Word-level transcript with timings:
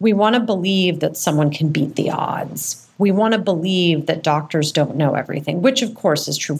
We 0.00 0.12
want 0.12 0.34
to 0.34 0.40
believe 0.40 1.00
that 1.00 1.16
someone 1.16 1.50
can 1.50 1.70
beat 1.70 1.96
the 1.96 2.10
odds. 2.10 2.86
We 2.98 3.10
want 3.10 3.32
to 3.32 3.38
believe 3.38 4.06
that 4.06 4.22
doctors 4.22 4.72
don't 4.72 4.96
know 4.96 5.14
everything, 5.14 5.62
which 5.62 5.82
of 5.82 5.94
course 5.94 6.28
is 6.28 6.36
true. 6.36 6.58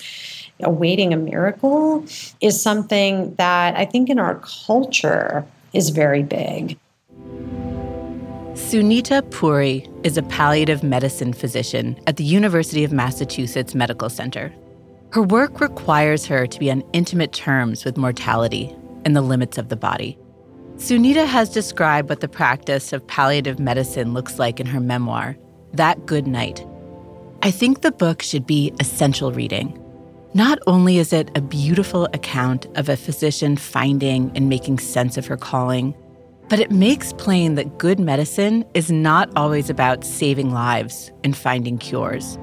Awaiting 0.60 1.12
a 1.12 1.16
miracle 1.16 2.04
is 2.40 2.60
something 2.60 3.34
that 3.36 3.76
I 3.76 3.84
think 3.84 4.10
in 4.10 4.18
our 4.18 4.40
culture 4.66 5.46
is 5.72 5.90
very 5.90 6.22
big. 6.22 6.76
Sunita 8.54 9.28
Puri 9.30 9.88
is 10.02 10.16
a 10.18 10.22
palliative 10.24 10.82
medicine 10.82 11.32
physician 11.32 11.98
at 12.08 12.16
the 12.16 12.24
University 12.24 12.82
of 12.82 12.92
Massachusetts 12.92 13.74
Medical 13.74 14.10
Center. 14.10 14.52
Her 15.10 15.22
work 15.22 15.60
requires 15.60 16.26
her 16.26 16.46
to 16.46 16.58
be 16.58 16.70
on 16.70 16.82
intimate 16.92 17.32
terms 17.32 17.84
with 17.84 17.96
mortality 17.96 18.74
and 19.04 19.14
the 19.14 19.22
limits 19.22 19.58
of 19.58 19.68
the 19.68 19.76
body. 19.76 20.18
Sunita 20.78 21.26
has 21.26 21.50
described 21.50 22.08
what 22.08 22.20
the 22.20 22.28
practice 22.28 22.92
of 22.92 23.04
palliative 23.08 23.58
medicine 23.58 24.14
looks 24.14 24.38
like 24.38 24.60
in 24.60 24.66
her 24.66 24.78
memoir, 24.78 25.36
That 25.72 26.06
Good 26.06 26.28
Night. 26.28 26.64
I 27.42 27.50
think 27.50 27.80
the 27.80 27.90
book 27.90 28.22
should 28.22 28.46
be 28.46 28.72
essential 28.78 29.32
reading. 29.32 29.76
Not 30.34 30.60
only 30.68 30.98
is 30.98 31.12
it 31.12 31.36
a 31.36 31.40
beautiful 31.40 32.04
account 32.14 32.66
of 32.76 32.88
a 32.88 32.96
physician 32.96 33.56
finding 33.56 34.30
and 34.36 34.48
making 34.48 34.78
sense 34.78 35.16
of 35.16 35.26
her 35.26 35.36
calling, 35.36 35.96
but 36.48 36.60
it 36.60 36.70
makes 36.70 37.12
plain 37.14 37.56
that 37.56 37.78
good 37.78 37.98
medicine 37.98 38.64
is 38.74 38.92
not 38.92 39.28
always 39.34 39.68
about 39.68 40.04
saving 40.04 40.52
lives 40.52 41.10
and 41.24 41.36
finding 41.36 41.78
cures. 41.78 42.38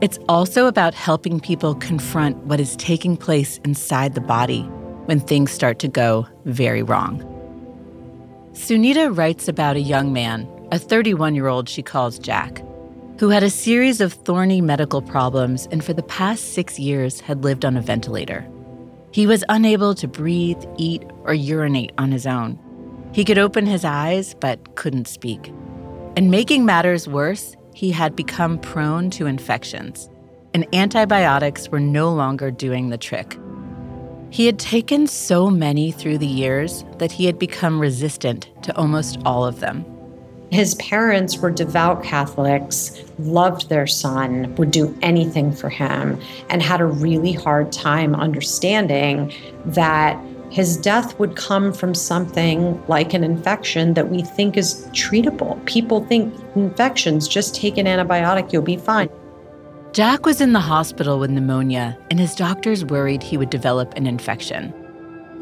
It's 0.00 0.18
also 0.30 0.66
about 0.66 0.94
helping 0.94 1.40
people 1.40 1.74
confront 1.74 2.38
what 2.38 2.58
is 2.58 2.74
taking 2.76 3.18
place 3.18 3.58
inside 3.66 4.14
the 4.14 4.22
body 4.22 4.62
when 5.04 5.20
things 5.20 5.50
start 5.50 5.78
to 5.80 5.88
go 5.88 6.26
very 6.46 6.82
wrong. 6.82 7.35
Sunita 8.56 9.14
writes 9.16 9.48
about 9.48 9.76
a 9.76 9.80
young 9.80 10.14
man, 10.14 10.48
a 10.72 10.78
31 10.78 11.34
year 11.34 11.46
old 11.46 11.68
she 11.68 11.82
calls 11.82 12.18
Jack, 12.18 12.64
who 13.20 13.28
had 13.28 13.42
a 13.42 13.50
series 13.50 14.00
of 14.00 14.14
thorny 14.14 14.62
medical 14.62 15.02
problems 15.02 15.68
and 15.70 15.84
for 15.84 15.92
the 15.92 16.02
past 16.02 16.54
six 16.54 16.78
years 16.78 17.20
had 17.20 17.44
lived 17.44 17.66
on 17.66 17.76
a 17.76 17.82
ventilator. 17.82 18.48
He 19.12 19.26
was 19.26 19.44
unable 19.50 19.94
to 19.96 20.08
breathe, 20.08 20.64
eat, 20.78 21.04
or 21.24 21.34
urinate 21.34 21.92
on 21.98 22.10
his 22.10 22.26
own. 22.26 22.58
He 23.12 23.26
could 23.26 23.38
open 23.38 23.66
his 23.66 23.84
eyes, 23.84 24.34
but 24.40 24.74
couldn't 24.74 25.06
speak. 25.06 25.52
And 26.16 26.30
making 26.30 26.64
matters 26.64 27.06
worse, 27.06 27.54
he 27.74 27.90
had 27.90 28.16
become 28.16 28.58
prone 28.58 29.10
to 29.10 29.26
infections, 29.26 30.08
and 30.54 30.66
antibiotics 30.74 31.68
were 31.68 31.78
no 31.78 32.10
longer 32.10 32.50
doing 32.50 32.88
the 32.88 32.98
trick. 32.98 33.38
He 34.30 34.46
had 34.46 34.58
taken 34.58 35.06
so 35.06 35.50
many 35.50 35.90
through 35.92 36.18
the 36.18 36.26
years 36.26 36.84
that 36.98 37.12
he 37.12 37.26
had 37.26 37.38
become 37.38 37.80
resistant 37.80 38.50
to 38.62 38.76
almost 38.76 39.18
all 39.24 39.44
of 39.44 39.60
them. 39.60 39.84
His 40.50 40.74
parents 40.76 41.38
were 41.38 41.50
devout 41.50 42.04
Catholics, 42.04 43.02
loved 43.18 43.68
their 43.68 43.86
son, 43.86 44.54
would 44.56 44.70
do 44.70 44.96
anything 45.02 45.52
for 45.52 45.68
him, 45.68 46.20
and 46.50 46.62
had 46.62 46.80
a 46.80 46.86
really 46.86 47.32
hard 47.32 47.72
time 47.72 48.14
understanding 48.14 49.32
that 49.64 50.20
his 50.50 50.76
death 50.76 51.18
would 51.18 51.34
come 51.34 51.72
from 51.72 51.94
something 51.94 52.80
like 52.86 53.12
an 53.12 53.24
infection 53.24 53.94
that 53.94 54.08
we 54.08 54.22
think 54.22 54.56
is 54.56 54.86
treatable. 54.92 55.62
People 55.66 56.04
think 56.04 56.32
infections, 56.54 57.26
just 57.26 57.54
take 57.54 57.76
an 57.76 57.86
antibiotic, 57.86 58.52
you'll 58.52 58.62
be 58.62 58.76
fine. 58.76 59.10
Jack 59.96 60.26
was 60.26 60.42
in 60.42 60.52
the 60.52 60.60
hospital 60.60 61.18
with 61.18 61.30
pneumonia, 61.30 61.96
and 62.10 62.20
his 62.20 62.34
doctors 62.34 62.84
worried 62.84 63.22
he 63.22 63.38
would 63.38 63.48
develop 63.48 63.94
an 63.94 64.06
infection. 64.06 64.74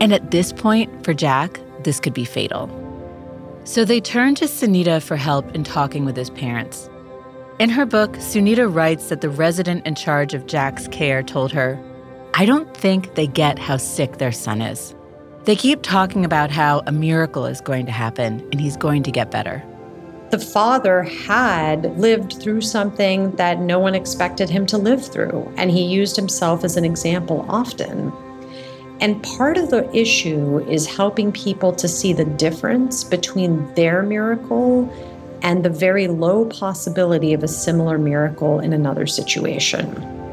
And 0.00 0.14
at 0.14 0.30
this 0.30 0.52
point, 0.52 1.04
for 1.04 1.12
Jack, 1.12 1.58
this 1.82 1.98
could 1.98 2.14
be 2.14 2.24
fatal. 2.24 2.70
So 3.64 3.84
they 3.84 4.00
turned 4.00 4.36
to 4.36 4.44
Sunita 4.44 5.02
for 5.02 5.16
help 5.16 5.52
in 5.56 5.64
talking 5.64 6.04
with 6.04 6.16
his 6.16 6.30
parents. 6.30 6.88
In 7.58 7.68
her 7.68 7.84
book, 7.84 8.12
Sunita 8.12 8.72
writes 8.72 9.08
that 9.08 9.22
the 9.22 9.28
resident 9.28 9.84
in 9.88 9.96
charge 9.96 10.34
of 10.34 10.46
Jack's 10.46 10.86
care 10.86 11.24
told 11.24 11.50
her, 11.50 11.76
I 12.34 12.46
don't 12.46 12.76
think 12.76 13.16
they 13.16 13.26
get 13.26 13.58
how 13.58 13.76
sick 13.76 14.18
their 14.18 14.30
son 14.30 14.62
is. 14.62 14.94
They 15.46 15.56
keep 15.56 15.82
talking 15.82 16.24
about 16.24 16.52
how 16.52 16.80
a 16.86 16.92
miracle 16.92 17.44
is 17.44 17.60
going 17.60 17.86
to 17.86 17.92
happen 17.92 18.38
and 18.52 18.60
he's 18.60 18.76
going 18.76 19.02
to 19.02 19.10
get 19.10 19.32
better. 19.32 19.64
The 20.34 20.40
father 20.40 21.04
had 21.04 21.96
lived 21.96 22.42
through 22.42 22.62
something 22.62 23.30
that 23.36 23.60
no 23.60 23.78
one 23.78 23.94
expected 23.94 24.50
him 24.50 24.66
to 24.66 24.76
live 24.76 25.06
through, 25.06 25.48
and 25.56 25.70
he 25.70 25.84
used 25.84 26.16
himself 26.16 26.64
as 26.64 26.76
an 26.76 26.84
example 26.84 27.46
often. 27.48 28.12
And 28.98 29.22
part 29.22 29.56
of 29.56 29.70
the 29.70 29.88
issue 29.96 30.58
is 30.68 30.88
helping 30.88 31.30
people 31.30 31.72
to 31.74 31.86
see 31.86 32.12
the 32.12 32.24
difference 32.24 33.04
between 33.04 33.72
their 33.74 34.02
miracle 34.02 34.92
and 35.42 35.64
the 35.64 35.70
very 35.70 36.08
low 36.08 36.46
possibility 36.46 37.32
of 37.32 37.44
a 37.44 37.48
similar 37.48 37.96
miracle 37.96 38.58
in 38.58 38.72
another 38.72 39.06
situation. 39.06 40.23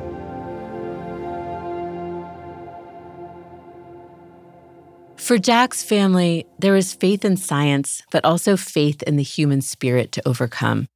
For 5.22 5.38
Jack's 5.38 5.84
family, 5.84 6.48
there 6.58 6.76
is 6.76 6.96
faith 6.96 7.24
in 7.24 7.38
science, 7.38 8.02
but 8.12 8.26
also 8.26 8.58
faith 8.58 9.04
in 9.04 9.18
the 9.18 9.24
human 9.24 9.62
spirit 9.62 10.12
to 10.14 10.28
overcome. 10.28 10.88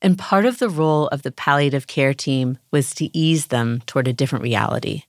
And 0.00 0.18
part 0.18 0.46
of 0.46 0.58
the 0.58 0.70
role 0.70 1.08
of 1.08 1.20
the 1.22 1.30
palliative 1.30 1.86
care 1.86 2.14
team 2.14 2.56
was 2.70 2.94
to 2.94 3.14
ease 3.16 3.48
them 3.48 3.82
toward 3.84 4.08
a 4.08 4.14
different 4.14 4.44
reality. 4.44 5.02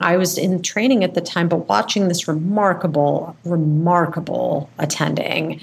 I 0.00 0.16
was 0.16 0.38
in 0.38 0.62
training 0.62 1.04
at 1.04 1.12
the 1.12 1.20
time, 1.20 1.48
but 1.48 1.68
watching 1.68 2.08
this 2.08 2.26
remarkable, 2.26 3.36
remarkable 3.44 4.70
attending 4.78 5.60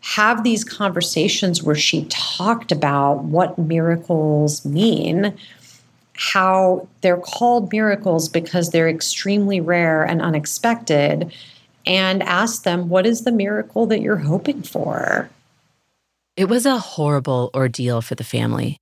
have 0.00 0.42
these 0.42 0.64
conversations 0.64 1.62
where 1.62 1.76
she 1.76 2.06
talked 2.06 2.72
about 2.72 3.22
what 3.22 3.56
miracles 3.56 4.64
mean, 4.64 5.32
how 6.22 6.86
they're 7.00 7.16
called 7.16 7.72
miracles 7.72 8.28
because 8.28 8.70
they're 8.70 8.88
extremely 8.88 9.60
rare 9.60 10.04
and 10.04 10.22
unexpected, 10.22 11.32
and 11.84 12.22
ask 12.22 12.62
them, 12.62 12.88
What 12.88 13.06
is 13.06 13.22
the 13.22 13.32
miracle 13.32 13.86
that 13.86 14.00
you're 14.00 14.16
hoping 14.16 14.62
for? 14.62 15.28
It 16.36 16.48
was 16.48 16.64
a 16.64 16.78
horrible 16.78 17.50
ordeal 17.54 18.02
for 18.02 18.14
the 18.14 18.24
family. 18.24 18.78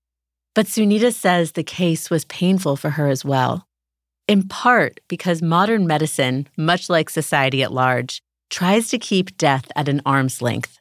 But 0.55 0.67
Sunita 0.67 1.15
says 1.15 1.53
the 1.53 1.65
case 1.65 2.11
was 2.11 2.25
painful 2.27 2.77
for 2.77 2.91
her 2.91 3.09
as 3.09 3.25
well, 3.25 3.65
in 4.28 4.47
part 4.47 5.01
because 5.09 5.41
modern 5.41 5.87
medicine, 5.87 6.47
much 6.59 6.91
like 6.91 7.09
society 7.09 7.62
at 7.62 7.72
large, 7.72 8.21
tries 8.51 8.89
to 8.89 8.99
keep 8.99 9.37
death 9.39 9.71
at 9.77 9.89
an 9.89 10.03
arm's 10.05 10.43
length. 10.43 10.79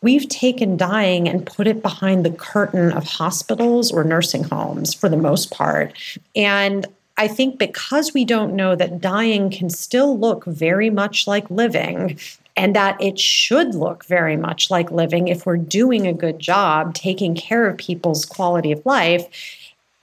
We've 0.00 0.28
taken 0.28 0.76
dying 0.76 1.28
and 1.28 1.46
put 1.46 1.66
it 1.66 1.82
behind 1.82 2.24
the 2.24 2.30
curtain 2.30 2.92
of 2.92 3.04
hospitals 3.04 3.90
or 3.90 4.04
nursing 4.04 4.44
homes 4.44 4.94
for 4.94 5.08
the 5.08 5.16
most 5.16 5.50
part. 5.50 5.92
And 6.36 6.86
I 7.16 7.26
think 7.26 7.58
because 7.58 8.14
we 8.14 8.24
don't 8.24 8.54
know 8.54 8.76
that 8.76 9.00
dying 9.00 9.50
can 9.50 9.70
still 9.70 10.16
look 10.16 10.44
very 10.44 10.88
much 10.88 11.26
like 11.26 11.50
living 11.50 12.18
and 12.56 12.76
that 12.76 13.00
it 13.02 13.18
should 13.18 13.74
look 13.74 14.04
very 14.04 14.36
much 14.36 14.70
like 14.70 14.90
living 14.90 15.28
if 15.28 15.46
we're 15.46 15.56
doing 15.56 16.06
a 16.06 16.12
good 16.12 16.38
job 16.38 16.94
taking 16.94 17.34
care 17.34 17.68
of 17.68 17.76
people's 17.76 18.24
quality 18.24 18.72
of 18.72 18.84
life, 18.86 19.26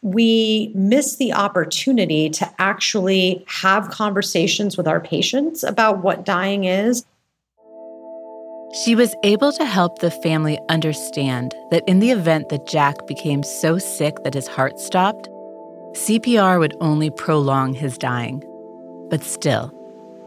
we 0.02 0.72
miss 0.76 1.16
the 1.16 1.34
opportunity 1.34 2.30
to 2.30 2.50
actually 2.60 3.44
have 3.48 3.90
conversations 3.90 4.78
with 4.78 4.88
our 4.88 5.00
patients 5.00 5.64
about 5.64 6.04
what 6.04 6.26
dying 6.26 6.66
is. 6.66 7.06
She 8.84 8.94
was 8.94 9.16
able 9.24 9.54
to 9.54 9.64
help 9.64 10.00
the 10.00 10.12
family 10.12 10.60
understand 10.68 11.56
that 11.72 11.88
in 11.88 12.00
the 12.00 12.12
event 12.12 12.50
that 12.50 12.68
Jack 12.68 13.08
became 13.08 13.42
so 13.42 13.78
sick 13.78 14.22
that 14.26 14.34
his 14.34 14.48
heart 14.48 14.82
stopped, 14.82 15.30
CPR 15.94 16.60
would 16.60 16.76
only 16.82 17.10
prolong 17.10 17.74
his 17.74 17.98
dying. 17.98 18.44
But 19.10 19.24
still, 19.24 19.72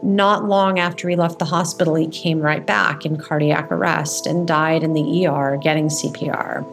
not 0.01 0.45
long 0.45 0.79
after 0.79 1.07
he 1.07 1.15
left 1.15 1.37
the 1.37 1.45
hospital, 1.45 1.93
he 1.93 2.07
came 2.07 2.39
right 2.39 2.65
back 2.65 3.05
in 3.05 3.17
cardiac 3.17 3.71
arrest 3.71 4.25
and 4.25 4.47
died 4.47 4.81
in 4.81 4.93
the 4.93 5.27
ER 5.27 5.59
getting 5.61 5.87
CPR. 5.87 6.65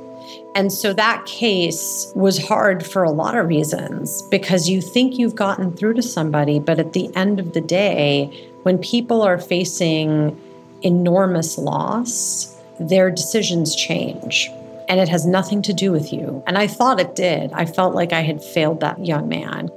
And 0.55 0.72
so 0.72 0.94
that 0.94 1.26
case 1.26 2.11
was 2.17 2.43
hard 2.43 2.87
for 2.87 3.05
a 3.05 3.11
lot 3.11 3.37
of 3.37 3.49
reasons 3.49 4.22
because 4.31 4.67
you 4.67 4.81
think 4.81 5.19
you've 5.19 5.34
gotten 5.34 5.76
through 5.76 5.94
to 5.94 6.02
somebody, 6.02 6.58
but 6.58 6.79
at 6.79 6.94
the 6.94 7.14
end 7.14 7.38
of 7.38 7.52
the 7.52 7.61
day, 7.61 8.49
when 8.62 8.79
people 8.79 9.20
are 9.20 9.38
facing 9.38 10.40
enormous 10.82 11.58
loss, 11.58 12.56
their 12.78 13.11
decisions 13.11 13.75
change 13.75 14.50
and 14.88 15.00
it 15.00 15.08
has 15.08 15.26
nothing 15.26 15.62
to 15.62 15.73
do 15.73 15.93
with 15.93 16.12
you. 16.12 16.43
And 16.46 16.56
I 16.58 16.67
thought 16.67 17.00
it 17.00 17.14
did. 17.14 17.52
I 17.52 17.64
felt 17.64 17.94
like 17.94 18.12
I 18.12 18.20
had 18.20 18.43
failed 18.43 18.81
that 18.81 19.05
young 19.05 19.28
man. 19.28 19.70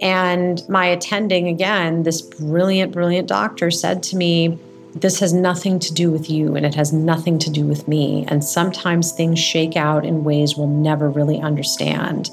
And 0.00 0.66
my 0.68 0.86
attending, 0.86 1.48
again, 1.48 2.04
this 2.04 2.22
brilliant, 2.22 2.92
brilliant 2.92 3.28
doctor 3.28 3.70
said 3.70 4.02
to 4.04 4.16
me, 4.16 4.58
This 4.94 5.20
has 5.20 5.32
nothing 5.32 5.78
to 5.80 5.92
do 5.92 6.10
with 6.10 6.30
you 6.30 6.56
and 6.56 6.64
it 6.64 6.74
has 6.74 6.92
nothing 6.92 7.38
to 7.40 7.50
do 7.50 7.66
with 7.66 7.86
me. 7.86 8.24
And 8.28 8.42
sometimes 8.42 9.12
things 9.12 9.38
shake 9.38 9.76
out 9.76 10.06
in 10.06 10.24
ways 10.24 10.56
we'll 10.56 10.68
never 10.68 11.10
really 11.10 11.40
understand. 11.40 12.30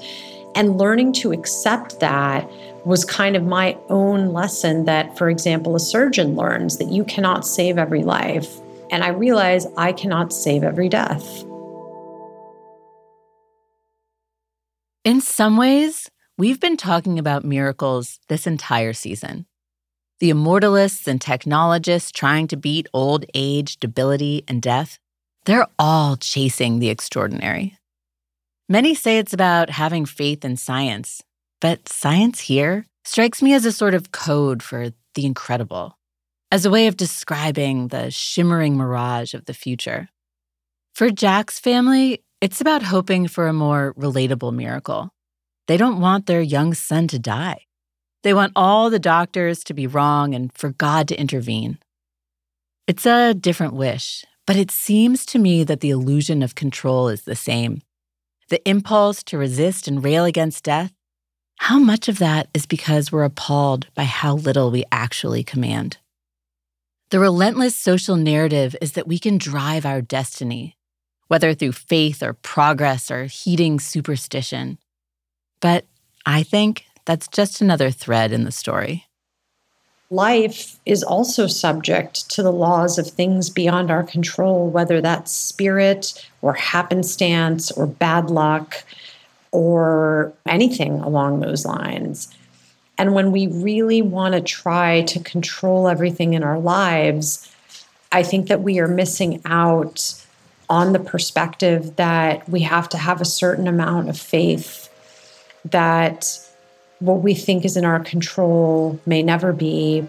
And 0.54 0.78
learning 0.78 1.12
to 1.14 1.32
accept 1.32 2.00
that 2.00 2.50
was 2.84 3.04
kind 3.04 3.36
of 3.36 3.44
my 3.44 3.76
own 3.88 4.32
lesson 4.32 4.84
that, 4.84 5.18
for 5.18 5.28
example, 5.28 5.76
a 5.76 5.80
surgeon 5.80 6.36
learns 6.36 6.78
that 6.78 6.90
you 6.90 7.04
cannot 7.04 7.46
save 7.46 7.78
every 7.78 8.02
life 8.02 8.60
And 8.90 9.04
I 9.04 9.08
realize 9.08 9.66
I 9.76 9.92
cannot 9.92 10.32
save 10.32 10.62
every 10.62 10.88
death. 10.88 11.44
In 15.04 15.20
some 15.20 15.56
ways, 15.56 16.10
we've 16.36 16.60
been 16.60 16.76
talking 16.76 17.18
about 17.18 17.44
miracles 17.44 18.18
this 18.28 18.46
entire 18.46 18.92
season. 18.92 19.46
The 20.20 20.30
immortalists 20.30 21.06
and 21.06 21.20
technologists 21.20 22.10
trying 22.10 22.48
to 22.48 22.56
beat 22.56 22.88
old 22.92 23.24
age, 23.34 23.78
debility, 23.78 24.44
and 24.48 24.60
death, 24.60 24.98
they're 25.44 25.68
all 25.78 26.16
chasing 26.16 26.78
the 26.78 26.88
extraordinary. 26.88 27.78
Many 28.68 28.94
say 28.94 29.18
it's 29.18 29.32
about 29.32 29.70
having 29.70 30.04
faith 30.04 30.44
in 30.44 30.56
science, 30.56 31.22
but 31.60 31.88
science 31.88 32.40
here 32.40 32.86
strikes 33.04 33.42
me 33.42 33.54
as 33.54 33.64
a 33.64 33.72
sort 33.72 33.94
of 33.94 34.12
code 34.12 34.62
for 34.62 34.90
the 35.14 35.26
incredible, 35.26 35.98
as 36.52 36.64
a 36.64 36.70
way 36.70 36.86
of 36.86 36.96
describing 36.96 37.88
the 37.88 38.10
shimmering 38.10 38.76
mirage 38.76 39.34
of 39.34 39.46
the 39.46 39.54
future. 39.54 40.08
For 40.94 41.10
Jack's 41.10 41.58
family, 41.58 42.22
it's 42.40 42.60
about 42.60 42.82
hoping 42.82 43.28
for 43.28 43.46
a 43.46 43.52
more 43.52 43.94
relatable 43.94 44.54
miracle. 44.54 45.10
They 45.66 45.76
don't 45.76 46.00
want 46.00 46.26
their 46.26 46.40
young 46.40 46.74
son 46.74 47.08
to 47.08 47.18
die. 47.18 47.66
They 48.22 48.34
want 48.34 48.52
all 48.56 48.90
the 48.90 48.98
doctors 48.98 49.62
to 49.64 49.74
be 49.74 49.86
wrong 49.86 50.34
and 50.34 50.52
for 50.52 50.70
God 50.70 51.08
to 51.08 51.20
intervene. 51.20 51.78
It's 52.86 53.06
a 53.06 53.34
different 53.34 53.74
wish, 53.74 54.24
but 54.46 54.56
it 54.56 54.70
seems 54.70 55.26
to 55.26 55.38
me 55.38 55.62
that 55.64 55.80
the 55.80 55.90
illusion 55.90 56.42
of 56.42 56.54
control 56.54 57.08
is 57.08 57.22
the 57.22 57.36
same. 57.36 57.82
The 58.48 58.66
impulse 58.68 59.22
to 59.24 59.38
resist 59.38 59.86
and 59.88 60.02
rail 60.02 60.24
against 60.24 60.64
death, 60.64 60.92
how 61.58 61.78
much 61.78 62.08
of 62.08 62.18
that 62.18 62.48
is 62.54 62.66
because 62.66 63.12
we're 63.12 63.24
appalled 63.24 63.92
by 63.94 64.04
how 64.04 64.34
little 64.34 64.70
we 64.70 64.84
actually 64.90 65.44
command? 65.44 65.98
The 67.10 67.18
relentless 67.18 67.74
social 67.74 68.16
narrative 68.16 68.76
is 68.80 68.92
that 68.92 69.08
we 69.08 69.18
can 69.18 69.38
drive 69.38 69.84
our 69.84 70.00
destiny, 70.00 70.76
whether 71.26 71.54
through 71.54 71.72
faith 71.72 72.22
or 72.22 72.32
progress 72.32 73.10
or 73.10 73.24
heeding 73.24 73.80
superstition. 73.80 74.78
But 75.60 75.84
I 76.24 76.42
think 76.42 76.84
that's 77.04 77.28
just 77.28 77.60
another 77.60 77.90
thread 77.90 78.32
in 78.32 78.44
the 78.44 78.52
story. 78.52 79.06
Life 80.10 80.76
is 80.86 81.02
also 81.02 81.46
subject 81.46 82.30
to 82.30 82.42
the 82.42 82.52
laws 82.52 82.98
of 82.98 83.08
things 83.08 83.50
beyond 83.50 83.90
our 83.90 84.04
control, 84.04 84.70
whether 84.70 85.00
that's 85.00 85.32
spirit 85.32 86.26
or 86.40 86.54
happenstance 86.54 87.70
or 87.70 87.86
bad 87.86 88.30
luck 88.30 88.84
or 89.52 90.32
anything 90.46 91.00
along 91.00 91.40
those 91.40 91.64
lines. 91.64 92.34
And 92.98 93.14
when 93.14 93.30
we 93.30 93.46
really 93.46 94.02
want 94.02 94.34
to 94.34 94.40
try 94.40 95.02
to 95.02 95.20
control 95.20 95.88
everything 95.88 96.34
in 96.34 96.42
our 96.42 96.58
lives, 96.58 97.50
I 98.10 98.22
think 98.22 98.48
that 98.48 98.62
we 98.62 98.80
are 98.80 98.88
missing 98.88 99.40
out 99.44 100.14
on 100.68 100.92
the 100.92 100.98
perspective 100.98 101.96
that 101.96 102.48
we 102.48 102.60
have 102.60 102.88
to 102.90 102.98
have 102.98 103.20
a 103.20 103.24
certain 103.24 103.68
amount 103.68 104.08
of 104.08 104.18
faith 104.18 104.88
that 105.64 106.38
what 106.98 107.22
we 107.22 107.34
think 107.34 107.64
is 107.64 107.76
in 107.76 107.84
our 107.84 108.00
control 108.00 109.00
may 109.06 109.22
never 109.22 109.52
be. 109.52 110.06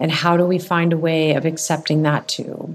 And 0.00 0.10
how 0.10 0.36
do 0.36 0.44
we 0.44 0.58
find 0.58 0.92
a 0.92 0.98
way 0.98 1.34
of 1.34 1.46
accepting 1.46 2.02
that 2.02 2.26
too? 2.28 2.74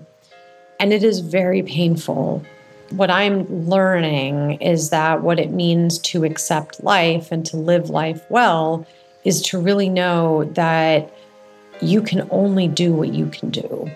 And 0.79 0.93
it 0.93 1.03
is 1.03 1.19
very 1.19 1.61
painful. 1.61 2.43
What 2.91 3.11
I'm 3.11 3.45
learning 3.69 4.61
is 4.61 4.89
that 4.89 5.21
what 5.21 5.39
it 5.39 5.51
means 5.51 5.99
to 5.99 6.23
accept 6.23 6.83
life 6.83 7.31
and 7.31 7.45
to 7.45 7.57
live 7.57 7.89
life 7.89 8.25
well 8.29 8.85
is 9.23 9.41
to 9.43 9.59
really 9.59 9.89
know 9.89 10.45
that 10.53 11.11
you 11.81 12.01
can 12.01 12.27
only 12.31 12.67
do 12.67 12.93
what 12.93 13.13
you 13.13 13.27
can 13.27 13.49
do. 13.51 13.89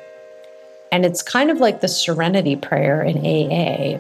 And 0.92 1.06
it's 1.06 1.24
kind 1.24 1.50
of 1.50 1.60
like 1.60 1.82
the 1.82 1.88
serenity 1.88 2.56
prayer 2.56 3.02
in 3.02 3.18
AA, 3.18 4.00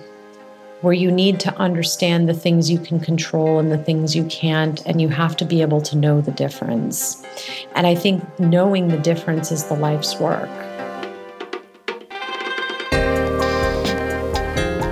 where 0.81 0.93
you 0.93 1.11
need 1.11 1.39
to 1.39 1.55
understand 1.55 2.29
the 2.29 2.33
things 2.33 2.69
you 2.69 2.77
can 2.77 2.99
control 2.99 3.57
and 3.57 3.71
the 3.71 3.77
things 3.77 4.15
you 4.15 4.25
can't, 4.25 4.85
and 4.85 5.01
you 5.01 5.09
have 5.09 5.35
to 5.37 5.45
be 5.45 5.61
able 5.61 5.81
to 5.81 5.97
know 5.97 6.21
the 6.21 6.31
difference. 6.31 7.23
And 7.73 7.87
I 7.87 7.95
think 7.95 8.21
knowing 8.39 8.89
the 8.89 8.97
difference 8.97 9.51
is 9.51 9.63
the 9.63 9.75
life's 9.75 10.19
work. 10.19 10.49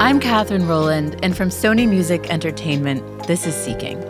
I'm 0.01 0.19
Katherine 0.19 0.67
Rowland, 0.67 1.19
and 1.21 1.37
from 1.37 1.49
Sony 1.49 1.87
Music 1.87 2.27
Entertainment, 2.31 3.27
this 3.27 3.45
is 3.45 3.53
Seeking. 3.53 4.01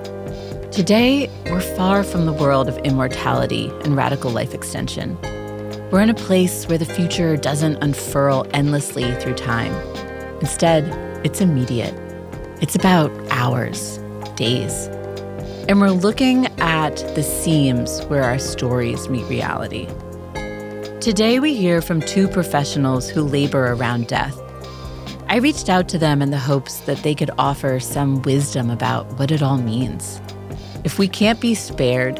Today, 0.71 1.29
we're 1.47 1.59
far 1.59 2.05
from 2.05 2.25
the 2.25 2.31
world 2.31 2.69
of 2.69 2.77
immortality 2.77 3.67
and 3.83 3.97
radical 3.97 4.31
life 4.31 4.53
extension. 4.53 5.19
We're 5.91 5.99
in 5.99 6.09
a 6.09 6.13
place 6.13 6.65
where 6.65 6.77
the 6.77 6.85
future 6.85 7.35
doesn't 7.35 7.83
unfurl 7.83 8.47
endlessly 8.53 9.13
through 9.15 9.33
time. 9.33 9.73
Instead, 10.39 10.85
it's 11.25 11.41
immediate. 11.41 11.93
It's 12.61 12.73
about 12.73 13.11
hours, 13.29 13.97
days. 14.38 14.88
And 15.67 15.81
we're 15.81 15.89
looking 15.89 16.45
at 16.61 16.95
the 17.15 17.21
seams 17.21 18.01
where 18.05 18.23
our 18.23 18.39
stories 18.39 19.09
meet 19.09 19.25
reality. 19.25 19.89
Today, 21.01 21.41
we 21.41 21.53
hear 21.53 21.81
from 21.81 21.99
two 21.99 22.29
professionals 22.29 23.09
who 23.09 23.23
labor 23.23 23.73
around 23.73 24.07
death. 24.07 24.41
I 25.31 25.37
reached 25.37 25.69
out 25.69 25.87
to 25.87 25.97
them 25.97 26.21
in 26.21 26.31
the 26.31 26.37
hopes 26.37 26.79
that 26.79 27.03
they 27.03 27.15
could 27.15 27.31
offer 27.37 27.79
some 27.79 28.21
wisdom 28.23 28.69
about 28.69 29.17
what 29.17 29.31
it 29.31 29.41
all 29.41 29.57
means. 29.59 30.19
If 30.83 30.99
we 30.99 31.07
can't 31.07 31.39
be 31.39 31.55
spared, 31.55 32.19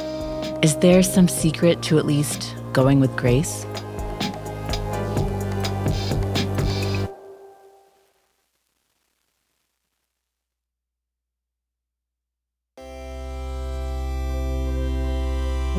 is 0.64 0.78
there 0.78 1.04
some 1.04 1.28
secret 1.28 1.84
to 1.84 1.98
at 1.98 2.06
least 2.06 2.56
going 2.72 3.02
with 3.02 3.14
grace? 3.18 3.66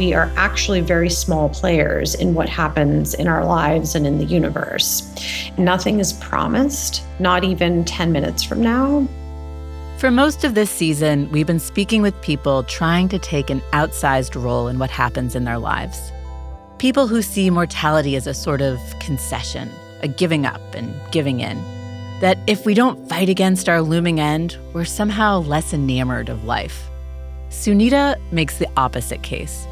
We 0.03 0.13
are 0.13 0.33
actually 0.35 0.81
very 0.81 1.09
small 1.09 1.49
players 1.49 2.17
in 2.17 2.35
what 2.35 2.49
happens 2.49 3.15
in 3.15 3.29
our 3.29 3.45
lives 3.45 3.95
and 3.95 4.05
in 4.05 4.19
the 4.19 4.25
universe. 4.25 5.09
Nothing 5.57 6.01
is 6.01 6.13
promised, 6.15 7.05
not 7.21 7.45
even 7.45 7.85
10 7.85 8.11
minutes 8.11 8.43
from 8.43 8.61
now. 8.61 9.07
For 9.99 10.11
most 10.11 10.43
of 10.43 10.57
this 10.57 10.73
season, 10.73 11.31
we've 11.31 11.47
been 11.47 11.61
speaking 11.61 12.03
with 12.03 12.21
people 12.21 12.65
trying 12.65 13.09
to 13.11 13.19
take 13.21 13.49
an 13.49 13.61
outsized 13.73 14.35
role 14.35 14.67
in 14.67 14.81
what 14.81 14.91
happens 14.91 15.37
in 15.37 15.45
their 15.45 15.59
lives. 15.59 16.11
People 16.79 17.07
who 17.07 17.23
see 17.23 17.49
mortality 17.49 18.17
as 18.17 18.27
a 18.27 18.35
sort 18.35 18.61
of 18.61 18.81
concession, 18.99 19.71
a 20.01 20.09
giving 20.09 20.47
up 20.47 20.75
and 20.75 20.93
giving 21.13 21.39
in. 21.39 21.63
That 22.21 22.39
if 22.49 22.67
we 22.67 22.75
don't 22.75 23.09
fight 23.09 23.29
against 23.29 23.69
our 23.69 23.81
looming 23.81 24.19
end, 24.19 24.59
we're 24.73 24.85
somehow 24.85 25.43
less 25.43 25.73
enamored 25.73 26.29
of 26.29 26.43
life. 26.43 26.91
Sunita 27.51 28.21
makes 28.32 28.59
the 28.59 28.69
opposite 28.77 29.23
case 29.23 29.69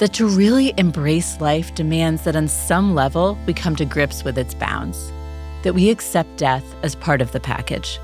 that 0.00 0.14
to 0.14 0.26
really 0.26 0.72
embrace 0.78 1.38
life 1.42 1.74
demands 1.74 2.24
that 2.24 2.34
on 2.34 2.48
some 2.48 2.94
level 2.94 3.38
we 3.46 3.52
come 3.52 3.76
to 3.76 3.84
grips 3.84 4.24
with 4.24 4.38
its 4.38 4.54
bounds, 4.54 5.12
that 5.62 5.74
we 5.74 5.90
accept 5.90 6.38
death 6.38 6.64
as 6.82 6.94
part 6.94 7.20
of 7.20 7.32
the 7.32 7.38
package. 7.38 8.00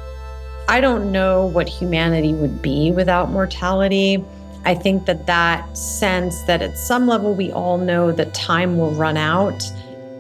I 0.69 0.83
don't 0.83 1.11
know 1.11 1.47
what 1.47 1.71
humanity 1.71 2.35
would 2.35 2.61
be 2.61 2.91
without 2.91 3.31
mortality. 3.31 4.23
I 4.67 4.75
think 4.75 5.07
that 5.07 5.27
that 5.27 5.77
sense 5.79 6.43
that 6.43 6.61
at 6.61 6.77
some 6.77 7.07
level 7.07 7.35
we 7.35 7.51
all 7.53 7.79
know 7.79 8.13
that 8.13 8.35
time 8.35 8.77
will 8.77 8.91
run 8.91 9.17
out 9.17 9.63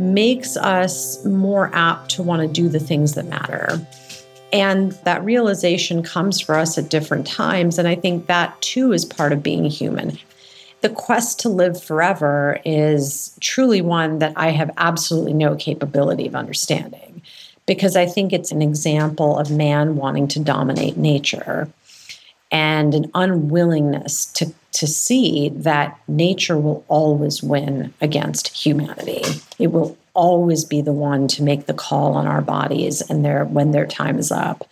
makes 0.01 0.57
us 0.57 1.23
more 1.27 1.71
apt 1.75 2.11
to 2.13 2.23
want 2.23 2.41
to 2.41 2.49
do 2.49 2.71
the 2.71 2.81
things 2.81 3.15
that 3.15 3.27
matter. 3.27 3.79
And 4.51 4.93
that 5.05 5.23
realization 5.23 6.03
comes 6.03 6.41
for 6.41 6.55
us 6.55 6.79
at 6.79 6.89
different 6.89 7.27
times. 7.27 7.79
And 7.79 7.87
I 7.87 7.97
think 7.97 8.29
that 8.29 8.59
too 8.63 8.93
is 8.93 9.05
part 9.05 9.35
of 9.35 9.43
being 9.43 9.67
human. 9.67 10.19
The 10.83 10.91
quest 10.91 11.41
to 11.41 11.49
live 11.49 11.83
forever 11.83 12.61
is 12.65 13.37
truly 13.41 13.81
one 13.81 14.19
that 14.19 14.33
I 14.37 14.51
have 14.51 14.71
absolutely 14.77 15.33
no 15.33 15.57
capability 15.57 16.27
of 16.27 16.35
understanding 16.35 17.23
because 17.67 17.97
I 17.97 18.07
think 18.07 18.33
it's 18.33 18.53
an 18.53 18.63
example 18.63 19.39
of 19.39 19.51
man 19.51 19.97
wanting 19.97 20.29
to 20.29 20.41
dominate 20.41 20.97
nature 20.97 21.69
and 22.51 22.95
an 22.95 23.11
unwillingness 23.15 24.27
to, 24.27 24.53
to 24.73 24.87
see 24.87 25.49
that 25.51 25.99
nature 26.07 26.59
will 26.59 26.85
always 26.89 27.43
win 27.43 27.93
against 28.01 28.57
humanity. 28.57 29.23
It 29.59 29.69
will 29.69 29.99
always 30.15 30.65
be 30.65 30.81
the 30.81 30.93
one 30.93 31.29
to 31.29 31.43
make 31.43 31.67
the 31.67 31.75
call 31.75 32.15
on 32.15 32.27
our 32.27 32.41
bodies 32.41 33.03
and 33.03 33.25
their 33.25 33.45
when 33.45 33.73
their 33.73 33.87
time 33.87 34.19
is 34.19 34.31
up. 34.31 34.69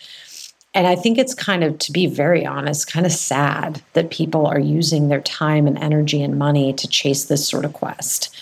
And 0.74 0.88
I 0.88 0.96
think 0.96 1.18
it's 1.18 1.34
kind 1.34 1.62
of, 1.62 1.78
to 1.78 1.92
be 1.92 2.06
very 2.06 2.44
honest, 2.44 2.90
kind 2.90 3.06
of 3.06 3.12
sad 3.12 3.80
that 3.92 4.10
people 4.10 4.46
are 4.46 4.58
using 4.58 5.08
their 5.08 5.20
time 5.20 5.68
and 5.68 5.78
energy 5.78 6.20
and 6.20 6.36
money 6.36 6.72
to 6.72 6.88
chase 6.88 7.24
this 7.24 7.48
sort 7.48 7.64
of 7.64 7.72
quest. 7.72 8.36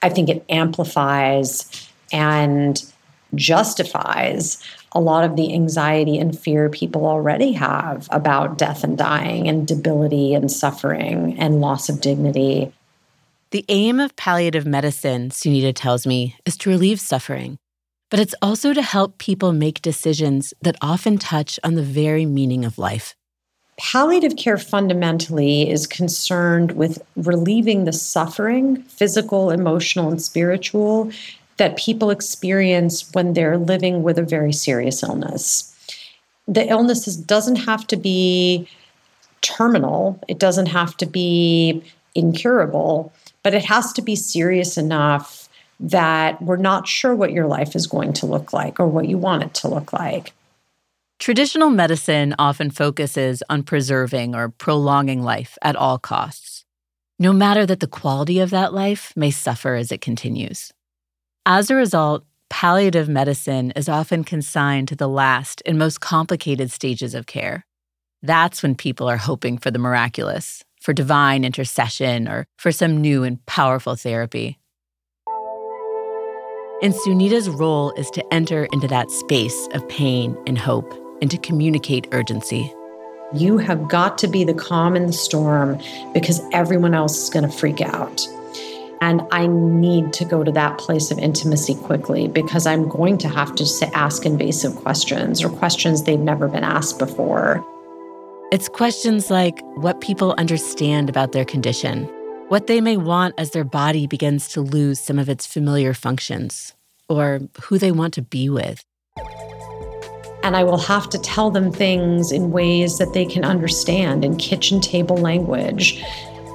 I 0.00 0.08
think 0.08 0.28
it 0.28 0.44
amplifies 0.48 1.88
and 2.12 2.80
justifies 3.34 4.62
a 4.92 5.00
lot 5.00 5.24
of 5.24 5.34
the 5.34 5.52
anxiety 5.52 6.16
and 6.16 6.38
fear 6.38 6.68
people 6.68 7.06
already 7.06 7.50
have 7.52 8.06
about 8.12 8.56
death 8.56 8.84
and 8.84 8.96
dying 8.96 9.48
and 9.48 9.66
debility 9.66 10.34
and 10.34 10.52
suffering 10.52 11.36
and 11.38 11.60
loss 11.60 11.88
of 11.88 12.00
dignity. 12.00 12.72
The 13.50 13.64
aim 13.68 13.98
of 13.98 14.14
palliative 14.14 14.66
medicine, 14.66 15.30
Sunita 15.30 15.72
tells 15.74 16.06
me, 16.06 16.36
is 16.44 16.56
to 16.58 16.70
relieve 16.70 17.00
suffering 17.00 17.58
but 18.14 18.20
it's 18.20 18.34
also 18.40 18.72
to 18.72 18.80
help 18.80 19.18
people 19.18 19.52
make 19.52 19.82
decisions 19.82 20.54
that 20.62 20.76
often 20.80 21.18
touch 21.18 21.58
on 21.64 21.74
the 21.74 21.82
very 21.82 22.24
meaning 22.24 22.64
of 22.64 22.78
life. 22.78 23.16
Palliative 23.76 24.36
care 24.36 24.56
fundamentally 24.56 25.68
is 25.68 25.88
concerned 25.88 26.76
with 26.76 27.02
relieving 27.16 27.86
the 27.86 27.92
suffering, 27.92 28.84
physical, 28.84 29.50
emotional, 29.50 30.10
and 30.10 30.22
spiritual, 30.22 31.10
that 31.56 31.76
people 31.76 32.10
experience 32.10 33.12
when 33.14 33.32
they're 33.32 33.58
living 33.58 34.04
with 34.04 34.16
a 34.16 34.22
very 34.22 34.52
serious 34.52 35.02
illness. 35.02 35.74
The 36.46 36.68
illness 36.68 37.16
doesn't 37.16 37.56
have 37.56 37.84
to 37.88 37.96
be 37.96 38.68
terminal, 39.40 40.20
it 40.28 40.38
doesn't 40.38 40.66
have 40.66 40.96
to 40.98 41.06
be 41.06 41.82
incurable, 42.14 43.12
but 43.42 43.54
it 43.54 43.64
has 43.64 43.92
to 43.94 44.02
be 44.02 44.14
serious 44.14 44.78
enough 44.78 45.43
that 45.80 46.40
we're 46.40 46.56
not 46.56 46.88
sure 46.88 47.14
what 47.14 47.32
your 47.32 47.46
life 47.46 47.74
is 47.74 47.86
going 47.86 48.12
to 48.14 48.26
look 48.26 48.52
like 48.52 48.80
or 48.80 48.86
what 48.86 49.08
you 49.08 49.18
want 49.18 49.42
it 49.42 49.54
to 49.54 49.68
look 49.68 49.92
like. 49.92 50.32
Traditional 51.18 51.70
medicine 51.70 52.34
often 52.38 52.70
focuses 52.70 53.42
on 53.48 53.62
preserving 53.62 54.34
or 54.34 54.50
prolonging 54.50 55.22
life 55.22 55.56
at 55.62 55.76
all 55.76 55.98
costs, 55.98 56.64
no 57.18 57.32
matter 57.32 57.64
that 57.66 57.80
the 57.80 57.86
quality 57.86 58.40
of 58.40 58.50
that 58.50 58.74
life 58.74 59.12
may 59.16 59.30
suffer 59.30 59.74
as 59.74 59.92
it 59.92 60.00
continues. 60.00 60.72
As 61.46 61.70
a 61.70 61.76
result, 61.76 62.24
palliative 62.50 63.08
medicine 63.08 63.70
is 63.72 63.88
often 63.88 64.24
consigned 64.24 64.88
to 64.88 64.96
the 64.96 65.08
last 65.08 65.62
and 65.66 65.78
most 65.78 66.00
complicated 66.00 66.70
stages 66.70 67.14
of 67.14 67.26
care. 67.26 67.64
That's 68.22 68.62
when 68.62 68.74
people 68.74 69.08
are 69.08 69.16
hoping 69.16 69.58
for 69.58 69.70
the 69.70 69.78
miraculous, 69.78 70.64
for 70.80 70.92
divine 70.92 71.44
intercession, 71.44 72.28
or 72.28 72.46
for 72.58 72.72
some 72.72 73.00
new 73.00 73.22
and 73.22 73.44
powerful 73.46 73.96
therapy. 73.96 74.58
And 76.82 76.92
Sunita's 76.92 77.48
role 77.48 77.92
is 77.92 78.10
to 78.10 78.34
enter 78.34 78.66
into 78.72 78.88
that 78.88 79.10
space 79.10 79.68
of 79.72 79.88
pain 79.88 80.36
and 80.46 80.58
hope 80.58 80.92
and 81.22 81.30
to 81.30 81.38
communicate 81.38 82.08
urgency. 82.12 82.72
You 83.32 83.58
have 83.58 83.88
got 83.88 84.18
to 84.18 84.28
be 84.28 84.44
the 84.44 84.54
calm 84.54 84.96
in 84.96 85.06
the 85.06 85.12
storm 85.12 85.80
because 86.12 86.40
everyone 86.52 86.92
else 86.92 87.16
is 87.16 87.30
going 87.30 87.48
to 87.48 87.56
freak 87.56 87.80
out. 87.80 88.26
And 89.00 89.22
I 89.30 89.46
need 89.46 90.12
to 90.14 90.24
go 90.24 90.44
to 90.44 90.52
that 90.52 90.78
place 90.78 91.10
of 91.10 91.18
intimacy 91.18 91.74
quickly 91.74 92.28
because 92.28 92.66
I'm 92.66 92.88
going 92.88 93.18
to 93.18 93.28
have 93.28 93.54
to 93.56 93.90
ask 93.94 94.24
invasive 94.26 94.76
questions 94.76 95.42
or 95.42 95.48
questions 95.50 96.04
they've 96.04 96.18
never 96.18 96.48
been 96.48 96.64
asked 96.64 96.98
before. 96.98 97.64
It's 98.52 98.68
questions 98.68 99.30
like 99.30 99.60
what 99.76 100.00
people 100.00 100.34
understand 100.38 101.08
about 101.08 101.32
their 101.32 101.44
condition, 101.44 102.08
what 102.48 102.66
they 102.66 102.80
may 102.80 102.96
want 102.96 103.34
as 103.38 103.50
their 103.52 103.64
body 103.64 104.06
begins 104.06 104.48
to 104.48 104.60
lose 104.60 105.00
some 105.00 105.18
of 105.18 105.28
its 105.28 105.46
familiar 105.46 105.94
functions, 105.94 106.74
or 107.08 107.40
who 107.62 107.78
they 107.78 107.92
want 107.92 108.14
to 108.14 108.22
be 108.22 108.48
with. 108.48 108.84
And 110.42 110.56
I 110.56 110.62
will 110.62 110.78
have 110.78 111.08
to 111.10 111.18
tell 111.18 111.50
them 111.50 111.72
things 111.72 112.30
in 112.30 112.50
ways 112.50 112.98
that 112.98 113.14
they 113.14 113.24
can 113.24 113.44
understand 113.44 114.24
in 114.26 114.36
kitchen 114.36 114.80
table 114.80 115.16
language 115.16 116.04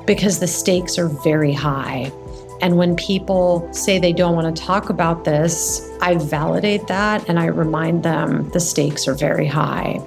because 0.05 0.39
the 0.39 0.47
stakes 0.47 0.99
are 0.99 1.07
very 1.23 1.53
high. 1.53 2.11
And 2.61 2.77
when 2.77 2.95
people 2.95 3.67
say 3.73 3.97
they 3.97 4.13
don't 4.13 4.35
want 4.35 4.55
to 4.55 4.61
talk 4.61 4.89
about 4.89 5.23
this, 5.23 5.81
I 6.01 6.15
validate 6.15 6.85
that 6.87 7.27
and 7.27 7.39
I 7.39 7.45
remind 7.45 8.03
them 8.03 8.49
the 8.51 8.59
stakes 8.59 9.07
are 9.07 9.15
very 9.15 9.47
high. 9.47 9.99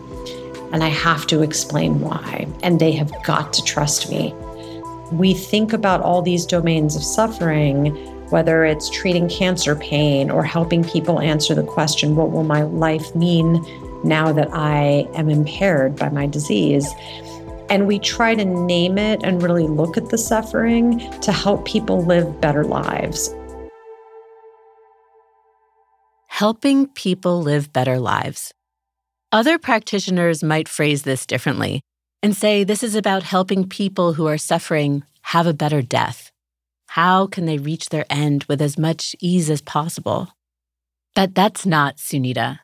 And 0.72 0.84
I 0.84 0.88
have 0.88 1.26
to 1.28 1.42
explain 1.42 2.00
why. 2.00 2.46
And 2.62 2.78
they 2.78 2.92
have 2.92 3.12
got 3.24 3.52
to 3.54 3.64
trust 3.64 4.10
me. 4.10 4.32
We 5.12 5.34
think 5.34 5.74
about 5.74 6.00
all 6.00 6.22
these 6.22 6.46
domains 6.46 6.96
of 6.96 7.04
suffering, 7.04 7.94
whether 8.30 8.64
it's 8.64 8.88
treating 8.88 9.28
cancer 9.28 9.76
pain 9.76 10.30
or 10.30 10.42
helping 10.42 10.82
people 10.84 11.20
answer 11.20 11.54
the 11.54 11.62
question, 11.62 12.16
what 12.16 12.30
will 12.30 12.44
my 12.44 12.62
life 12.62 13.14
mean 13.14 13.62
now 14.04 14.32
that 14.32 14.48
I 14.54 15.06
am 15.14 15.28
impaired 15.28 15.96
by 15.96 16.08
my 16.08 16.26
disease? 16.26 16.88
And 17.68 17.86
we 17.86 17.98
try 17.98 18.34
to 18.34 18.44
name 18.44 18.96
it 18.96 19.20
and 19.22 19.42
really 19.42 19.66
look 19.66 19.98
at 19.98 20.08
the 20.08 20.16
suffering 20.16 20.98
to 21.20 21.30
help 21.30 21.66
people 21.66 22.02
live 22.02 22.40
better 22.40 22.64
lives. 22.64 23.34
Helping 26.28 26.86
people 26.86 27.42
live 27.42 27.70
better 27.70 27.98
lives. 27.98 28.54
Other 29.30 29.58
practitioners 29.58 30.42
might 30.42 30.68
phrase 30.68 31.02
this 31.02 31.26
differently 31.26 31.82
and 32.22 32.36
say 32.36 32.64
this 32.64 32.82
is 32.82 32.94
about 32.94 33.22
helping 33.22 33.68
people 33.68 34.14
who 34.14 34.26
are 34.26 34.38
suffering 34.38 35.02
have 35.22 35.46
a 35.46 35.54
better 35.54 35.82
death. 35.82 36.30
How 36.88 37.26
can 37.26 37.46
they 37.46 37.58
reach 37.58 37.88
their 37.88 38.04
end 38.10 38.44
with 38.44 38.60
as 38.60 38.78
much 38.78 39.16
ease 39.20 39.48
as 39.50 39.60
possible? 39.60 40.28
But 41.14 41.34
that's 41.34 41.66
not 41.66 41.96
Sunita. 41.96 42.60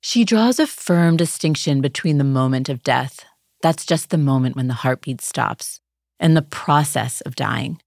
She 0.00 0.24
draws 0.24 0.58
a 0.58 0.66
firm 0.66 1.16
distinction 1.16 1.80
between 1.80 2.18
the 2.18 2.24
moment 2.24 2.68
of 2.68 2.82
death 2.82 3.24
that's 3.62 3.84
just 3.84 4.10
the 4.10 4.18
moment 4.18 4.56
when 4.56 4.68
the 4.68 4.74
heartbeat 4.74 5.20
stops 5.20 5.80
and 6.18 6.36
the 6.36 6.42
process 6.42 7.20
of 7.22 7.36
dying, 7.36 7.80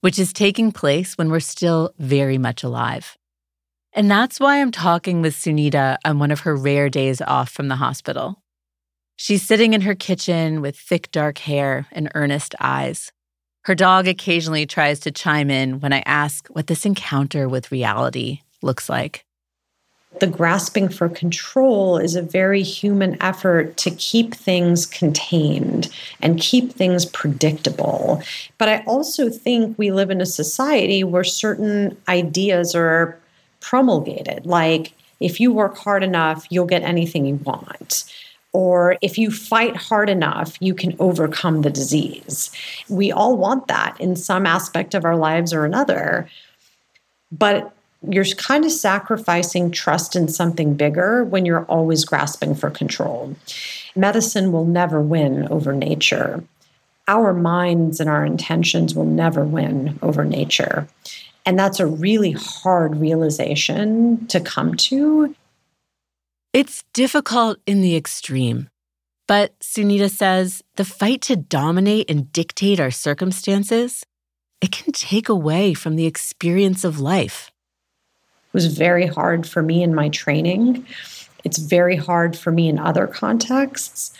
which 0.00 0.18
is 0.18 0.32
taking 0.32 0.72
place 0.72 1.18
when 1.18 1.30
we're 1.30 1.40
still 1.40 1.92
very 1.98 2.38
much 2.38 2.62
alive. 2.62 3.16
And 3.92 4.10
that's 4.10 4.40
why 4.40 4.60
I'm 4.60 4.70
talking 4.70 5.22
with 5.22 5.34
Sunita 5.34 5.98
on 6.04 6.18
one 6.18 6.30
of 6.30 6.40
her 6.40 6.56
rare 6.56 6.88
days 6.88 7.20
off 7.20 7.50
from 7.50 7.68
the 7.68 7.76
hospital. 7.76 8.42
She's 9.20 9.42
sitting 9.42 9.74
in 9.74 9.82
her 9.82 9.94
kitchen 9.94 10.62
with 10.62 10.78
thick 10.78 11.10
dark 11.10 11.38
hair 11.38 11.86
and 11.92 12.10
earnest 12.14 12.54
eyes. 12.60 13.12
Her 13.64 13.74
dog 13.74 14.08
occasionally 14.08 14.64
tries 14.64 15.00
to 15.00 15.10
chime 15.10 15.50
in 15.50 15.80
when 15.80 15.92
I 15.92 16.02
ask 16.06 16.48
what 16.48 16.68
this 16.68 16.86
encounter 16.86 17.48
with 17.48 17.70
reality 17.70 18.40
looks 18.62 18.88
like 18.88 19.26
the 20.20 20.26
grasping 20.26 20.88
for 20.88 21.08
control 21.08 21.98
is 21.98 22.16
a 22.16 22.22
very 22.22 22.62
human 22.62 23.20
effort 23.22 23.76
to 23.78 23.90
keep 23.90 24.34
things 24.34 24.86
contained 24.86 25.88
and 26.20 26.40
keep 26.40 26.72
things 26.72 27.04
predictable. 27.06 28.22
But 28.56 28.68
I 28.68 28.82
also 28.86 29.28
think 29.30 29.78
we 29.78 29.92
live 29.92 30.10
in 30.10 30.20
a 30.20 30.26
society 30.26 31.04
where 31.04 31.24
certain 31.24 31.96
ideas 32.08 32.74
are 32.74 33.18
promulgated, 33.60 34.46
like 34.46 34.92
if 35.20 35.40
you 35.40 35.52
work 35.52 35.76
hard 35.76 36.02
enough, 36.02 36.46
you'll 36.50 36.66
get 36.66 36.82
anything 36.82 37.26
you 37.26 37.36
want. 37.36 38.04
Or 38.52 38.96
if 39.02 39.18
you 39.18 39.30
fight 39.30 39.76
hard 39.76 40.08
enough, 40.08 40.56
you 40.60 40.74
can 40.74 40.96
overcome 40.98 41.62
the 41.62 41.70
disease. 41.70 42.50
We 42.88 43.12
all 43.12 43.36
want 43.36 43.68
that 43.68 44.00
in 44.00 44.16
some 44.16 44.46
aspect 44.46 44.94
of 44.94 45.04
our 45.04 45.16
lives 45.16 45.52
or 45.52 45.64
another. 45.64 46.28
But 47.30 47.74
you're 48.08 48.24
kind 48.24 48.64
of 48.64 48.72
sacrificing 48.72 49.70
trust 49.70 50.14
in 50.14 50.28
something 50.28 50.74
bigger 50.74 51.24
when 51.24 51.44
you're 51.44 51.64
always 51.64 52.04
grasping 52.04 52.54
for 52.54 52.70
control. 52.70 53.34
Medicine 53.96 54.52
will 54.52 54.64
never 54.64 55.00
win 55.00 55.48
over 55.48 55.72
nature. 55.72 56.42
Our 57.08 57.34
minds 57.34 58.00
and 58.00 58.08
our 58.08 58.24
intentions 58.24 58.94
will 58.94 59.04
never 59.04 59.44
win 59.44 59.98
over 60.02 60.24
nature. 60.24 60.86
And 61.44 61.58
that's 61.58 61.80
a 61.80 61.86
really 61.86 62.32
hard 62.32 62.96
realization 62.96 64.26
to 64.28 64.40
come 64.40 64.74
to. 64.76 65.34
It's 66.54 66.82
difficult 66.94 67.58
in 67.66 67.82
the 67.82 67.94
extreme. 67.94 68.70
But 69.26 69.58
Sunita 69.60 70.10
says 70.10 70.62
the 70.76 70.84
fight 70.84 71.20
to 71.22 71.36
dominate 71.36 72.10
and 72.10 72.32
dictate 72.32 72.80
our 72.80 72.90
circumstances, 72.90 74.06
it 74.62 74.72
can 74.72 74.92
take 74.92 75.28
away 75.28 75.74
from 75.74 75.96
the 75.96 76.06
experience 76.06 76.84
of 76.84 76.98
life 76.98 77.50
It 78.46 78.54
was 78.54 78.66
very 78.66 79.06
hard 79.06 79.46
for 79.46 79.62
me 79.62 79.82
in 79.82 79.94
my 79.94 80.08
training. 80.08 80.86
It's 81.44 81.58
very 81.58 81.96
hard 81.96 82.36
for 82.36 82.50
me 82.50 82.68
in 82.68 82.78
other 82.78 83.06
contexts. 83.06 84.12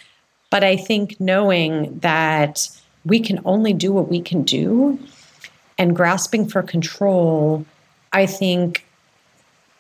But 0.50 0.62
I 0.64 0.76
think 0.76 1.18
knowing 1.18 1.98
that 2.00 2.68
we 3.06 3.20
can 3.20 3.40
only 3.46 3.72
do 3.72 3.90
what 3.90 4.08
we 4.08 4.20
can 4.20 4.42
do 4.42 4.98
and 5.78 5.96
grasping 5.96 6.46
for 6.46 6.62
control, 6.62 7.64
I 8.12 8.26
think 8.26 8.86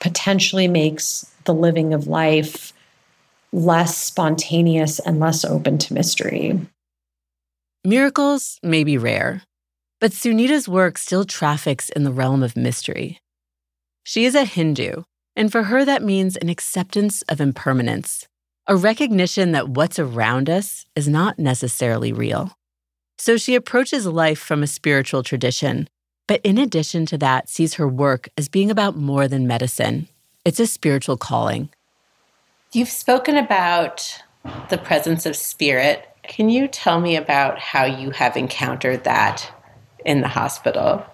potentially 0.00 0.66
makes 0.66 1.30
the 1.48 1.54
living 1.54 1.94
of 1.94 2.06
life 2.06 2.72
less 3.52 3.96
spontaneous 3.96 4.98
and 4.98 5.18
less 5.18 5.44
open 5.44 5.78
to 5.78 5.94
mystery. 5.94 6.60
Miracles 7.84 8.58
may 8.62 8.84
be 8.84 8.98
rare, 8.98 9.42
but 9.98 10.12
Sunita's 10.12 10.68
work 10.68 10.98
still 10.98 11.24
traffics 11.24 11.88
in 11.88 12.04
the 12.04 12.12
realm 12.12 12.42
of 12.42 12.54
mystery. 12.54 13.18
She 14.04 14.26
is 14.26 14.34
a 14.34 14.44
Hindu, 14.44 15.04
and 15.34 15.50
for 15.50 15.64
her, 15.64 15.84
that 15.86 16.02
means 16.02 16.36
an 16.36 16.50
acceptance 16.50 17.22
of 17.22 17.40
impermanence, 17.40 18.28
a 18.66 18.76
recognition 18.76 19.52
that 19.52 19.70
what's 19.70 19.98
around 19.98 20.50
us 20.50 20.84
is 20.94 21.08
not 21.08 21.38
necessarily 21.38 22.12
real. 22.12 22.52
So 23.16 23.38
she 23.38 23.54
approaches 23.54 24.06
life 24.06 24.38
from 24.38 24.62
a 24.62 24.66
spiritual 24.66 25.22
tradition, 25.22 25.88
but 26.26 26.42
in 26.44 26.58
addition 26.58 27.06
to 27.06 27.18
that, 27.18 27.48
sees 27.48 27.74
her 27.74 27.88
work 27.88 28.28
as 28.36 28.50
being 28.50 28.70
about 28.70 28.96
more 28.96 29.26
than 29.26 29.46
medicine. 29.46 30.08
It's 30.48 30.60
a 30.60 30.66
spiritual 30.66 31.18
calling. 31.18 31.68
You've 32.72 32.88
spoken 32.88 33.36
about 33.36 34.22
the 34.70 34.78
presence 34.78 35.26
of 35.26 35.36
spirit. 35.36 36.08
Can 36.22 36.48
you 36.48 36.68
tell 36.68 37.02
me 37.02 37.16
about 37.16 37.58
how 37.58 37.84
you 37.84 38.12
have 38.12 38.34
encountered 38.34 39.04
that 39.04 39.52
in 40.06 40.22
the 40.22 40.28
hospital? 40.28 41.04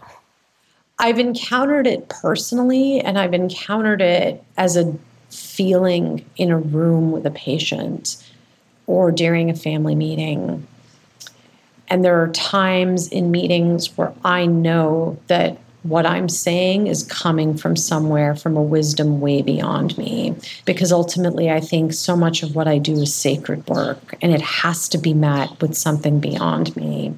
I've 1.01 1.19
encountered 1.19 1.89
it 1.89 2.09
personally, 2.09 3.01
and 3.01 3.19
I've 3.19 3.35
encountered 3.35 4.01
it 4.01 4.41
as 4.57 4.77
a 4.77 4.97
feeling 5.31 6.25
in 6.37 6.53
a 6.53 6.59
room 6.59 7.11
with 7.11 7.27
a 7.27 7.33
patient 7.33 8.25
or 8.87 9.11
during 9.11 9.51
a 9.51 9.57
family 9.57 9.97
meeting. 9.97 10.65
And 11.89 12.05
there 12.05 12.23
are 12.23 12.29
times 12.29 13.09
in 13.09 13.33
meetings 13.33 13.99
where 13.99 14.15
I 14.25 14.47
know 14.47 15.19
that 15.27 15.59
what 15.85 16.07
I'm 16.07 16.31
saying 16.31 16.87
is 16.87 17.03
coming 17.03 17.57
from 17.57 17.77
somewhere, 17.77 18.35
from 18.35 18.57
a 18.57 18.63
wisdom 18.63 19.21
way 19.21 19.43
beyond 19.43 19.97
me. 19.99 20.35
Because 20.65 20.91
ultimately, 20.91 21.51
I 21.51 21.61
think 21.61 21.93
so 21.93 22.17
much 22.17 22.43
of 22.43 22.55
what 22.55 22.67
I 22.67 22.79
do 22.79 22.95
is 22.95 23.15
sacred 23.15 23.67
work, 23.69 24.17
and 24.23 24.33
it 24.33 24.41
has 24.41 24.89
to 24.89 24.99
be 24.99 25.13
met 25.13 25.61
with 25.61 25.77
something 25.77 26.21
beyond 26.21 26.75
me. 26.75 27.15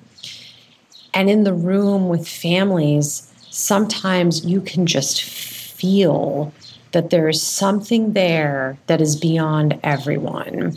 And 1.14 1.30
in 1.30 1.44
the 1.44 1.54
room 1.54 2.08
with 2.08 2.28
families, 2.28 3.32
sometimes 3.50 4.44
you 4.44 4.60
can 4.60 4.84
just 4.84 5.22
feel 5.22 6.52
that 6.90 7.10
there 7.10 7.28
is 7.28 7.40
something 7.40 8.14
there 8.14 8.76
that 8.88 9.00
is 9.00 9.14
beyond 9.14 9.78
everyone. 9.84 10.76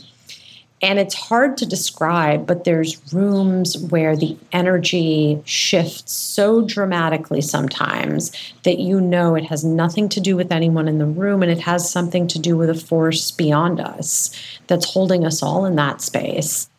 And 0.82 0.98
it's 0.98 1.14
hard 1.14 1.58
to 1.58 1.66
describe, 1.66 2.48
but 2.48 2.64
there's 2.64 3.02
rooms 3.14 3.78
where 3.90 4.16
the 4.16 4.38
energy 4.54 5.42
shifts 5.44 6.14
so 6.14 6.62
dramatically 6.62 7.42
sometimes 7.42 8.32
that 8.64 8.80
you 8.80 9.02
know 9.02 9.36
it 9.36 9.44
has 9.46 9.66
nothing 9.66 10.08
to 10.10 10.22
do 10.22 10.38
with 10.38 10.54
anyone 10.54 10.88
in 10.88 10.98
the 10.98 11.06
room 11.06 11.44
and 11.44 11.52
it 11.52 11.60
has 11.60 11.90
something 11.90 12.28
to 12.28 12.40
do 12.40 12.56
with 12.56 12.70
a 12.70 12.76
force 12.76 13.30
beyond 13.30 13.82
us 13.82 14.32
that's 14.68 14.94
holding 14.94 15.26
us 15.26 15.44
all 15.44 15.66
in 15.66 15.76
that 15.76 16.02
space. 16.02 16.70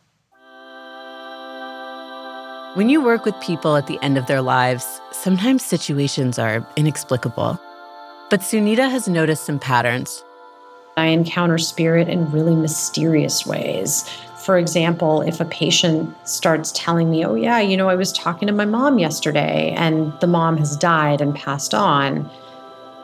When 2.75 2.89
you 2.89 3.05
work 3.05 3.27
with 3.27 3.39
people 3.41 3.77
at 3.77 3.87
the 3.87 3.99
end 4.01 4.17
of 4.17 4.27
their 4.27 4.41
lives, 4.41 5.01
sometimes 5.13 5.63
situations 5.63 6.39
are 6.39 6.67
inexplicable. 6.77 7.61
But 8.31 8.41
Sunita 8.41 8.89
has 8.89 9.09
noticed 9.09 9.45
some 9.45 9.59
patterns 9.59 10.25
I 11.01 11.07
encounter 11.07 11.59
spirit 11.59 12.09
in 12.09 12.31
really 12.31 12.55
mysterious 12.55 13.47
ways. 13.47 14.09
For 14.45 14.59
example, 14.59 15.23
if 15.23 15.41
a 15.41 15.45
patient 15.45 16.15
starts 16.29 16.73
telling 16.73 17.11
me, 17.11 17.25
oh, 17.25 17.35
yeah, 17.35 17.61
you 17.61 17.77
know, 17.77 17.89
I 17.89 17.95
was 17.95 18.13
talking 18.13 18.47
to 18.47 18.55
my 18.55 18.65
mom 18.65 18.99
yesterday 18.99 19.75
and 19.77 20.13
the 20.21 20.27
mom 20.27 20.57
has 20.59 20.77
died 20.77 21.21
and 21.21 21.35
passed 21.35 21.75
on, 21.75 22.31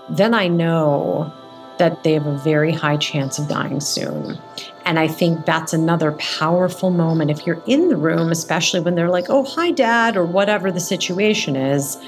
then 0.09 0.35
I 0.35 0.49
know 0.49 1.33
that 1.79 2.05
they 2.05 2.15
have 2.15 2.27
a 2.27 2.39
very 2.39 2.73
high 2.73 2.97
chance 2.97 3.39
of 3.39 3.49
dying 3.49 3.81
soon. 3.81 4.39
And 4.87 4.99
I 4.99 5.09
think 5.09 5.45
that's 5.45 5.73
another 5.73 6.13
powerful 6.13 6.91
moment. 6.91 7.31
If 7.31 7.47
you're 7.47 7.63
in 7.67 7.89
the 7.89 7.97
room, 7.97 8.31
especially 8.31 8.81
when 8.81 8.95
they're 8.95 9.11
like, 9.11 9.27
oh, 9.29 9.45
hi, 9.45 9.73
dad, 9.73 10.17
or 10.17 10.25
whatever 10.25 10.73
the 10.73 10.81
situation 10.81 11.55
is, 11.55 11.99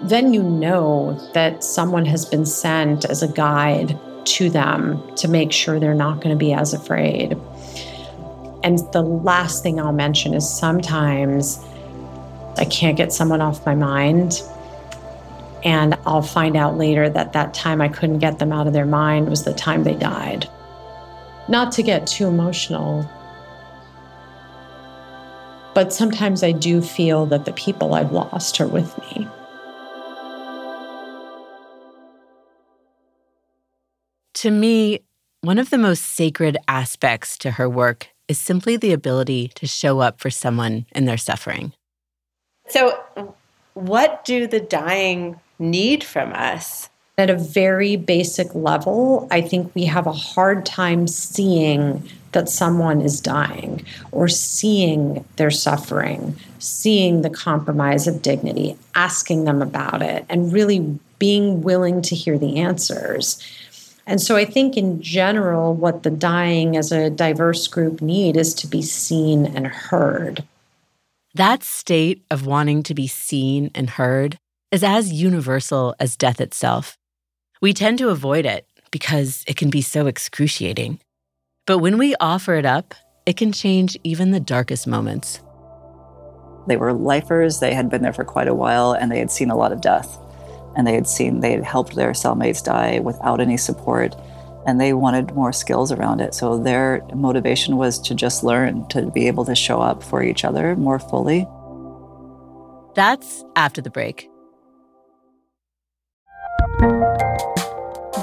then 0.00 0.32
you 0.32 0.42
know 0.42 1.18
that 1.34 1.64
someone 1.64 2.06
has 2.06 2.24
been 2.24 2.46
sent 2.46 3.04
as 3.04 3.22
a 3.22 3.28
guide 3.28 3.98
to 4.36 4.50
them 4.50 5.02
to 5.16 5.28
make 5.28 5.52
sure 5.52 5.78
they're 5.78 5.94
not 5.94 6.16
going 6.16 6.30
to 6.30 6.36
be 6.36 6.52
as 6.52 6.74
afraid. 6.74 7.36
And 8.62 8.78
the 8.92 9.02
last 9.02 9.62
thing 9.62 9.80
I'll 9.80 9.92
mention 9.92 10.34
is 10.34 10.48
sometimes 10.48 11.64
I 12.56 12.64
can't 12.64 12.96
get 12.96 13.12
someone 13.12 13.40
off 13.40 13.64
my 13.64 13.74
mind. 13.74 14.42
And 15.64 15.96
I'll 16.06 16.22
find 16.22 16.56
out 16.56 16.76
later 16.76 17.08
that 17.08 17.32
that 17.32 17.54
time 17.54 17.80
I 17.80 17.88
couldn't 17.88 18.18
get 18.18 18.38
them 18.38 18.52
out 18.52 18.66
of 18.66 18.72
their 18.72 18.86
mind 18.86 19.28
was 19.28 19.44
the 19.44 19.52
time 19.52 19.84
they 19.84 19.94
died. 19.94 20.48
Not 21.48 21.72
to 21.72 21.82
get 21.82 22.06
too 22.06 22.26
emotional, 22.26 23.08
but 25.74 25.92
sometimes 25.92 26.42
I 26.42 26.52
do 26.52 26.82
feel 26.82 27.26
that 27.26 27.44
the 27.44 27.52
people 27.52 27.94
I've 27.94 28.12
lost 28.12 28.60
are 28.60 28.66
with 28.66 28.96
me. 28.98 29.28
To 34.38 34.52
me, 34.52 35.00
one 35.40 35.58
of 35.58 35.70
the 35.70 35.78
most 35.78 36.04
sacred 36.04 36.56
aspects 36.68 37.36
to 37.38 37.50
her 37.50 37.68
work 37.68 38.06
is 38.28 38.38
simply 38.38 38.76
the 38.76 38.92
ability 38.92 39.48
to 39.56 39.66
show 39.66 39.98
up 39.98 40.20
for 40.20 40.30
someone 40.30 40.86
in 40.92 41.06
their 41.06 41.16
suffering. 41.16 41.72
So, 42.68 43.02
what 43.74 44.24
do 44.24 44.46
the 44.46 44.60
dying 44.60 45.40
need 45.58 46.04
from 46.04 46.32
us? 46.34 46.88
At 47.16 47.30
a 47.30 47.34
very 47.34 47.96
basic 47.96 48.54
level, 48.54 49.26
I 49.32 49.40
think 49.40 49.74
we 49.74 49.86
have 49.86 50.06
a 50.06 50.12
hard 50.12 50.64
time 50.64 51.08
seeing 51.08 52.08
that 52.30 52.48
someone 52.48 53.00
is 53.00 53.20
dying 53.20 53.84
or 54.12 54.28
seeing 54.28 55.24
their 55.34 55.50
suffering, 55.50 56.36
seeing 56.60 57.22
the 57.22 57.30
compromise 57.30 58.06
of 58.06 58.22
dignity, 58.22 58.76
asking 58.94 59.46
them 59.46 59.62
about 59.62 60.00
it, 60.00 60.24
and 60.28 60.52
really 60.52 61.00
being 61.18 61.62
willing 61.62 62.02
to 62.02 62.14
hear 62.14 62.38
the 62.38 62.58
answers. 62.58 63.42
And 64.08 64.22
so 64.22 64.36
I 64.36 64.46
think 64.46 64.78
in 64.78 65.02
general, 65.02 65.74
what 65.74 66.02
the 66.02 66.10
dying 66.10 66.78
as 66.78 66.90
a 66.92 67.10
diverse 67.10 67.66
group 67.68 68.00
need 68.00 68.38
is 68.38 68.54
to 68.54 68.66
be 68.66 68.80
seen 68.80 69.44
and 69.44 69.66
heard. 69.66 70.44
That 71.34 71.62
state 71.62 72.24
of 72.30 72.46
wanting 72.46 72.82
to 72.84 72.94
be 72.94 73.06
seen 73.06 73.70
and 73.74 73.90
heard 73.90 74.38
is 74.72 74.82
as 74.82 75.12
universal 75.12 75.94
as 76.00 76.16
death 76.16 76.40
itself. 76.40 76.96
We 77.60 77.74
tend 77.74 77.98
to 77.98 78.08
avoid 78.08 78.46
it 78.46 78.66
because 78.90 79.44
it 79.46 79.58
can 79.58 79.68
be 79.68 79.82
so 79.82 80.06
excruciating. 80.06 81.00
But 81.66 81.78
when 81.78 81.98
we 81.98 82.14
offer 82.18 82.54
it 82.54 82.64
up, 82.64 82.94
it 83.26 83.36
can 83.36 83.52
change 83.52 83.98
even 84.04 84.30
the 84.30 84.40
darkest 84.40 84.86
moments. 84.86 85.40
They 86.66 86.78
were 86.78 86.94
lifers, 86.94 87.60
they 87.60 87.74
had 87.74 87.90
been 87.90 88.00
there 88.00 88.14
for 88.14 88.24
quite 88.24 88.48
a 88.48 88.54
while, 88.54 88.92
and 88.92 89.12
they 89.12 89.18
had 89.18 89.30
seen 89.30 89.50
a 89.50 89.56
lot 89.56 89.70
of 89.70 89.82
death 89.82 90.18
and 90.78 90.86
they 90.86 90.94
had 90.94 91.06
seen 91.06 91.40
they 91.40 91.52
had 91.52 91.64
helped 91.64 91.94
their 91.94 92.12
cellmates 92.12 92.64
die 92.64 93.00
without 93.00 93.40
any 93.40 93.58
support 93.58 94.16
and 94.66 94.80
they 94.80 94.92
wanted 94.92 95.34
more 95.34 95.52
skills 95.52 95.92
around 95.92 96.20
it. 96.20 96.34
So 96.34 96.58
their 96.58 97.02
motivation 97.14 97.76
was 97.76 97.98
to 98.00 98.14
just 98.14 98.44
learn 98.44 98.86
to 98.88 99.10
be 99.10 99.26
able 99.26 99.44
to 99.46 99.54
show 99.54 99.80
up 99.80 100.02
for 100.02 100.22
each 100.22 100.44
other 100.44 100.76
more 100.76 100.98
fully. 100.98 101.46
That's 102.94 103.44
after 103.56 103.80
the 103.80 103.90
break. 103.90 104.30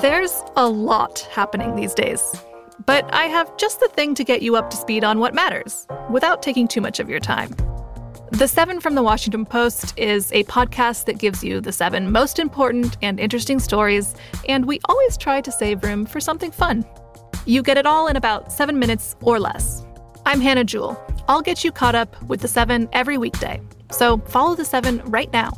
There's 0.02 0.44
a 0.56 0.68
lot 0.68 1.28
happening 1.32 1.76
these 1.76 1.94
days 1.94 2.36
but 2.86 3.12
i 3.14 3.26
have 3.26 3.56
just 3.58 3.80
the 3.80 3.88
thing 3.90 4.14
to 4.14 4.24
get 4.24 4.42
you 4.42 4.56
up 4.56 4.70
to 4.70 4.78
speed 4.78 5.04
on 5.04 5.20
what 5.20 5.34
matters 5.34 5.88
without 6.10 6.42
taking 6.44 6.68
too 6.68 6.82
much 6.82 7.00
of 7.00 7.10
your 7.10 7.20
time 7.20 7.56
the 8.36 8.50
Seven 8.50 8.82
from 8.82 8.96
the 8.96 9.02
Washington 9.02 9.46
Post 9.46 9.98
is 9.98 10.30
a 10.34 10.44
podcast 10.44 11.06
that 11.06 11.18
gives 11.18 11.42
you 11.42 11.62
the 11.62 11.72
seven 11.72 12.12
most 12.12 12.38
important 12.38 12.98
and 13.02 13.18
interesting 13.18 13.60
stories, 13.60 14.14
and 14.50 14.66
we 14.66 14.82
always 14.90 15.16
try 15.16 15.40
to 15.40 15.50
save 15.54 15.82
room 15.86 16.06
for 16.06 16.20
something 16.20 16.52
fun. 16.52 16.84
You 17.46 17.64
get 17.64 17.78
it 17.78 17.86
all 17.86 18.08
in 18.08 18.18
about 18.18 18.52
seven 18.52 18.78
minutes 18.78 19.16
or 19.22 19.40
less. 19.40 19.86
I'm 20.26 20.42
Hannah 20.42 20.66
Jewell. 20.66 21.02
I'll 21.30 21.42
get 21.42 21.64
you 21.64 21.72
caught 21.72 21.96
up 21.96 22.22
with 22.24 22.42
the 22.42 22.50
seven 22.50 22.90
every 22.92 23.18
weekday. 23.18 23.62
So 23.90 24.18
follow 24.18 24.54
the 24.54 24.66
seven 24.66 25.02
right 25.06 25.32
now. 25.32 25.54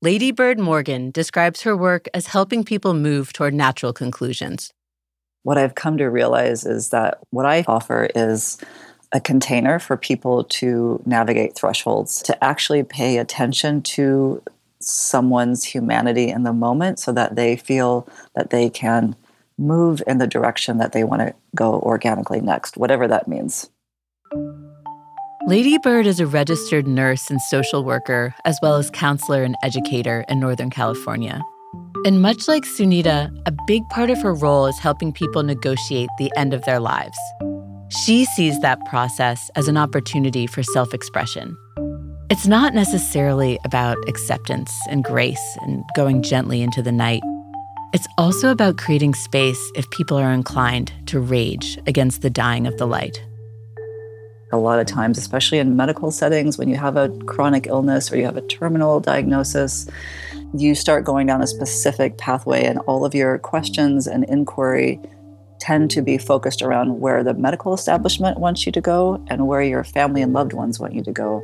Ladybird 0.00 0.58
Morgan 0.58 1.10
describes 1.10 1.60
her 1.62 1.76
work 1.76 2.08
as 2.14 2.28
helping 2.28 2.64
people 2.64 2.94
move 2.94 3.34
toward 3.34 3.52
natural 3.52 3.92
conclusions 3.92 4.72
what 5.42 5.58
I've 5.58 5.74
come 5.74 5.98
to 5.98 6.08
realize 6.08 6.64
is 6.64 6.90
that 6.90 7.18
what 7.30 7.46
I 7.46 7.64
offer 7.66 8.08
is 8.14 8.58
a 9.12 9.20
container 9.20 9.78
for 9.78 9.96
people 9.96 10.44
to 10.44 11.02
navigate 11.04 11.54
thresholds, 11.54 12.22
to 12.22 12.44
actually 12.44 12.82
pay 12.82 13.18
attention 13.18 13.82
to 13.82 14.42
someone's 14.80 15.64
humanity 15.64 16.28
in 16.28 16.42
the 16.42 16.52
moment 16.52 16.98
so 16.98 17.12
that 17.12 17.36
they 17.36 17.56
feel 17.56 18.08
that 18.34 18.50
they 18.50 18.70
can 18.70 19.14
move 19.58 20.02
in 20.06 20.18
the 20.18 20.26
direction 20.26 20.78
that 20.78 20.92
they 20.92 21.04
want 21.04 21.20
to 21.20 21.34
go 21.54 21.80
organically 21.80 22.40
next, 22.40 22.76
whatever 22.76 23.06
that 23.06 23.28
means. 23.28 23.68
Ladybird 25.46 26.06
is 26.06 26.20
a 26.20 26.26
registered 26.26 26.86
nurse 26.86 27.28
and 27.28 27.40
social 27.42 27.84
worker, 27.84 28.34
as 28.44 28.58
well 28.62 28.76
as 28.76 28.90
counselor 28.90 29.42
and 29.42 29.56
educator 29.62 30.24
in 30.28 30.40
Northern 30.40 30.70
California. 30.70 31.42
And 32.04 32.20
much 32.20 32.48
like 32.48 32.64
Sunita, 32.64 33.30
a 33.46 33.52
big 33.66 33.88
part 33.90 34.10
of 34.10 34.20
her 34.22 34.34
role 34.34 34.66
is 34.66 34.78
helping 34.78 35.12
people 35.12 35.42
negotiate 35.42 36.08
the 36.18 36.32
end 36.36 36.52
of 36.52 36.64
their 36.64 36.80
lives. 36.80 37.18
She 37.88 38.24
sees 38.24 38.58
that 38.60 38.84
process 38.86 39.50
as 39.54 39.68
an 39.68 39.76
opportunity 39.76 40.46
for 40.46 40.62
self 40.62 40.94
expression. 40.94 41.56
It's 42.30 42.46
not 42.46 42.72
necessarily 42.74 43.58
about 43.64 43.98
acceptance 44.08 44.72
and 44.88 45.04
grace 45.04 45.58
and 45.60 45.84
going 45.94 46.22
gently 46.22 46.62
into 46.62 46.82
the 46.82 46.90
night. 46.90 47.22
It's 47.92 48.08
also 48.16 48.50
about 48.50 48.78
creating 48.78 49.14
space 49.14 49.70
if 49.74 49.88
people 49.90 50.16
are 50.16 50.32
inclined 50.32 50.92
to 51.06 51.20
rage 51.20 51.78
against 51.86 52.22
the 52.22 52.30
dying 52.30 52.66
of 52.66 52.78
the 52.78 52.86
light. 52.86 53.22
A 54.50 54.56
lot 54.56 54.78
of 54.80 54.86
times, 54.86 55.18
especially 55.18 55.58
in 55.58 55.76
medical 55.76 56.10
settings, 56.10 56.56
when 56.56 56.70
you 56.70 56.76
have 56.76 56.96
a 56.96 57.10
chronic 57.26 57.66
illness 57.66 58.10
or 58.10 58.16
you 58.16 58.24
have 58.24 58.38
a 58.38 58.46
terminal 58.46 58.98
diagnosis, 58.98 59.86
you 60.54 60.74
start 60.74 61.04
going 61.04 61.26
down 61.26 61.42
a 61.42 61.46
specific 61.46 62.18
pathway, 62.18 62.64
and 62.64 62.78
all 62.80 63.04
of 63.04 63.14
your 63.14 63.38
questions 63.38 64.06
and 64.06 64.24
inquiry 64.24 65.00
tend 65.58 65.90
to 65.92 66.02
be 66.02 66.18
focused 66.18 66.60
around 66.60 67.00
where 67.00 67.22
the 67.22 67.34
medical 67.34 67.72
establishment 67.72 68.38
wants 68.38 68.66
you 68.66 68.72
to 68.72 68.80
go 68.80 69.24
and 69.28 69.46
where 69.46 69.62
your 69.62 69.84
family 69.84 70.20
and 70.20 70.32
loved 70.32 70.52
ones 70.52 70.80
want 70.80 70.92
you 70.92 71.02
to 71.02 71.12
go. 71.12 71.42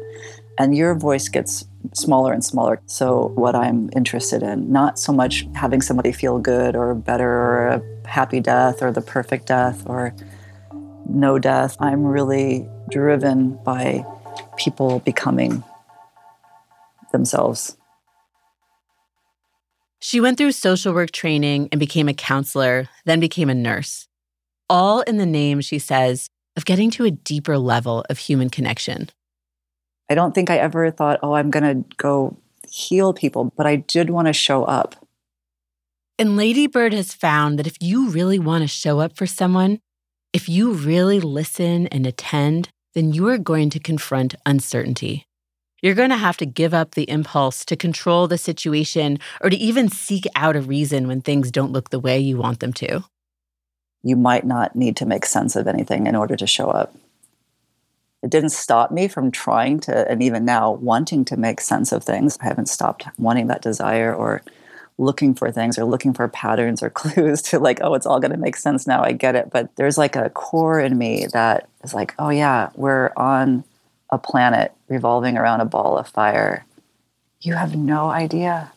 and 0.61 0.77
your 0.77 0.93
voice 0.97 1.29
gets 1.29 1.65
smaller 1.95 2.33
and 2.33 2.45
smaller. 2.45 2.81
So, 2.87 3.29
what 3.37 3.55
I'm 3.55 3.91
interested 3.95 4.43
in, 4.43 4.73
not 4.73 4.99
so 4.99 5.13
much 5.13 5.47
having 5.55 5.81
somebody 5.81 6.11
feel 6.11 6.41
good 6.41 6.75
or 6.75 6.97
better 6.97 7.31
or 7.31 7.69
a 7.69 8.09
happy 8.09 8.41
death 8.41 8.83
or 8.83 8.91
the 8.91 9.01
perfect 9.01 9.47
death 9.47 9.85
or 9.87 10.13
no 11.09 11.39
death. 11.39 11.77
I'm 11.79 12.05
really 12.05 12.69
driven 12.91 13.57
by 13.63 14.05
people 14.57 14.99
becoming 14.99 15.63
themselves. 17.13 17.78
She 20.09 20.23
went 20.23 20.39
through 20.39 20.53
social 20.53 20.95
work 20.95 21.11
training 21.11 21.69
and 21.71 21.79
became 21.79 22.09
a 22.09 22.15
counselor, 22.15 22.89
then 23.05 23.21
became 23.21 23.51
a 23.51 23.55
nurse. 23.55 24.09
All 24.71 25.03
in 25.03 25.19
the 25.19 25.27
name, 25.27 25.61
she 25.61 25.79
says, 25.79 26.31
of 26.57 26.65
getting 26.65 26.91
to 26.93 27.05
a 27.05 27.11
deeper 27.11 27.59
level 27.59 28.07
of 28.09 28.17
human 28.17 28.49
connection. 28.49 29.11
I 30.09 30.15
don't 30.15 30.35
think 30.35 30.49
I 30.49 30.57
ever 30.57 30.91
thought, 30.91 31.21
oh, 31.23 31.35
I'm 31.35 31.51
going 31.51 31.85
to 31.85 31.97
go 31.99 32.39
heal 32.67 33.13
people, 33.13 33.53
but 33.55 33.67
I 33.67 33.77
did 33.77 34.09
want 34.09 34.29
to 34.29 34.33
show 34.33 34.65
up. 34.65 34.97
And 36.19 36.39
Ladybird 36.39 36.95
has 36.95 37.13
found 37.13 37.59
that 37.59 37.67
if 37.67 37.77
you 37.79 38.09
really 38.09 38.39
want 38.39 38.63
to 38.63 38.69
show 38.69 39.01
up 39.01 39.15
for 39.15 39.27
someone, 39.27 39.79
if 40.33 40.49
you 40.49 40.73
really 40.73 41.21
listen 41.21 41.87
and 41.89 42.07
attend, 42.07 42.71
then 42.95 43.13
you 43.13 43.29
are 43.29 43.37
going 43.37 43.69
to 43.69 43.79
confront 43.79 44.35
uncertainty. 44.47 45.28
You're 45.83 45.95
going 45.95 46.11
to 46.11 46.17
have 46.17 46.37
to 46.39 46.47
give 46.47 46.75
up 46.75 46.93
the 46.93 47.09
impulse 47.09 47.65
to 47.67 47.77
control 47.77 48.27
the 48.27 48.39
situation 48.39 49.19
or 49.41 49.51
to 49.51 49.57
even 49.57 49.89
seek 49.89 50.25
out 50.35 50.57
a 50.57 50.61
reason 50.61 51.07
when 51.07 51.21
things 51.21 51.51
don't 51.51 51.73
look 51.73 51.91
the 51.91 52.01
way 52.01 52.19
you 52.19 52.37
want 52.37 52.61
them 52.61 52.73
to. 52.75 53.05
You 54.03 54.17
might 54.17 54.45
not 54.45 54.75
need 54.75 54.97
to 54.97 55.07
make 55.07 55.25
sense 55.25 55.55
of 55.57 55.69
anything 55.69 56.07
in 56.07 56.17
order 56.17 56.37
to 56.37 56.47
show 56.47 56.69
up. 56.69 56.95
It 58.23 58.31
didn't 58.31 58.51
stop 58.51 58.91
me 58.91 59.07
from 59.07 59.31
trying 59.31 59.79
to, 59.81 60.11
and 60.11 60.23
even 60.23 60.45
now, 60.45 60.73
wanting 60.73 61.25
to 61.27 61.37
make 61.37 61.61
sense 61.61 61.93
of 61.93 62.03
things. 62.03 62.37
I 62.41 62.47
haven't 62.47 62.69
stopped 62.69 63.07
wanting 63.17 63.47
that 63.47 63.63
desire 63.63 64.13
or 64.13 64.43
looking 65.01 65.35
for 65.35 65.53
things 65.53 65.79
or 65.79 65.85
looking 65.85 66.13
for 66.13 66.27
patterns 66.27 66.83
or 66.83 66.91
clues 66.91 67.41
to 67.43 67.61
like, 67.61 67.79
oh, 67.81 67.95
it's 67.95 68.07
all 68.07 68.19
going 68.19 68.33
to 68.33 68.37
make 68.37 68.57
sense 68.57 68.89
now. 68.89 69.03
I 69.03 69.13
get 69.13 69.37
it. 69.37 69.51
But 69.51 69.75
there's 69.77 69.97
like 69.97 70.17
a 70.17 70.31
core 70.31 70.81
in 70.81 70.99
me 70.99 71.27
that 71.33 71.69
is 71.85 71.95
like, 71.95 72.15
oh, 72.19 72.31
yeah, 72.31 72.71
we're 72.75 73.13
on 73.17 73.63
a 74.11 74.19
planet 74.19 74.73
revolving 74.89 75.37
around 75.37 75.61
a 75.61 75.67
ball 75.67 75.99
of 75.99 76.09
fire. 76.09 76.65
You 77.41 77.55
have 77.55 77.77
no 77.77 78.11
idea. 78.11 78.73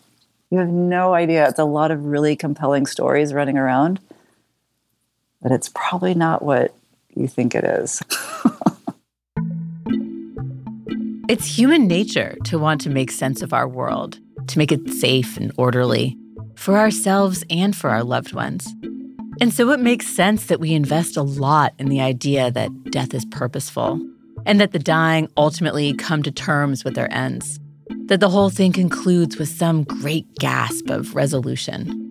You 0.50 0.60
have 0.60 0.70
no 0.70 1.14
idea. 1.14 1.48
It's 1.48 1.60
a 1.60 1.66
lot 1.66 1.92
of 1.92 2.06
really 2.06 2.36
compelling 2.36 2.86
stories 2.86 3.34
running 3.34 3.58
around, 3.58 4.00
but 5.42 5.52
it's 5.52 5.70
probably 5.70 6.14
not 6.14 6.42
what 6.42 6.76
you 7.16 7.28
think 7.28 7.56
it 7.56 7.64
is. 7.64 8.02
it's 11.30 11.58
human 11.58 11.88
nature 11.88 12.38
to 12.46 12.60
want 12.60 12.82
to 12.82 12.90
make 12.90 13.12
sense 13.12 13.42
of 13.42 13.54
our 13.54 13.68
world, 13.68 14.20
to 14.48 14.58
make 14.58 14.72
it 14.72 14.90
safe 14.90 15.38
and 15.38 15.54
orderly 15.58 16.18
for 16.56 16.78
ourselves 16.78 17.44
and 17.50 17.76
for 17.76 17.90
our 17.90 18.04
loved 18.04 18.34
ones. 18.34 18.68
And 19.40 19.54
so 19.54 19.70
it 19.72 19.80
makes 19.80 20.06
sense 20.08 20.48
that 20.48 20.60
we 20.60 20.74
invest 20.74 21.16
a 21.18 21.24
lot 21.24 21.74
in 21.80 21.88
the 21.88 22.02
idea 22.02 22.52
that 22.52 22.92
death 22.92 23.14
is 23.14 23.26
purposeful 23.26 24.00
and 24.46 24.60
that 24.60 24.72
the 24.72 24.80
dying 24.80 25.30
ultimately 25.38 25.94
come 25.94 26.24
to 26.24 26.32
terms 26.32 26.84
with 26.84 26.96
their 26.96 27.12
ends, 27.14 27.60
that 28.06 28.20
the 28.20 28.30
whole 28.30 28.50
thing 28.50 28.72
concludes 28.72 29.38
with 29.38 29.50
some 29.50 29.84
great 29.84 30.26
gasp 30.40 30.90
of 30.90 31.16
resolution. 31.16 32.08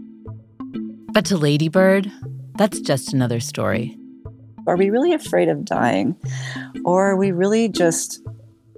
But 1.13 1.25
to 1.27 1.37
Ladybird, 1.37 2.11
that's 2.57 2.81
just 2.81 3.13
another 3.13 3.41
story. 3.41 3.97
Are 4.67 4.77
we 4.77 4.91
really 4.91 5.13
afraid 5.13 5.49
of 5.49 5.65
dying? 5.65 6.17
Or 6.85 7.11
are 7.11 7.17
we 7.17 7.33
really 7.33 7.69
just 7.69 8.23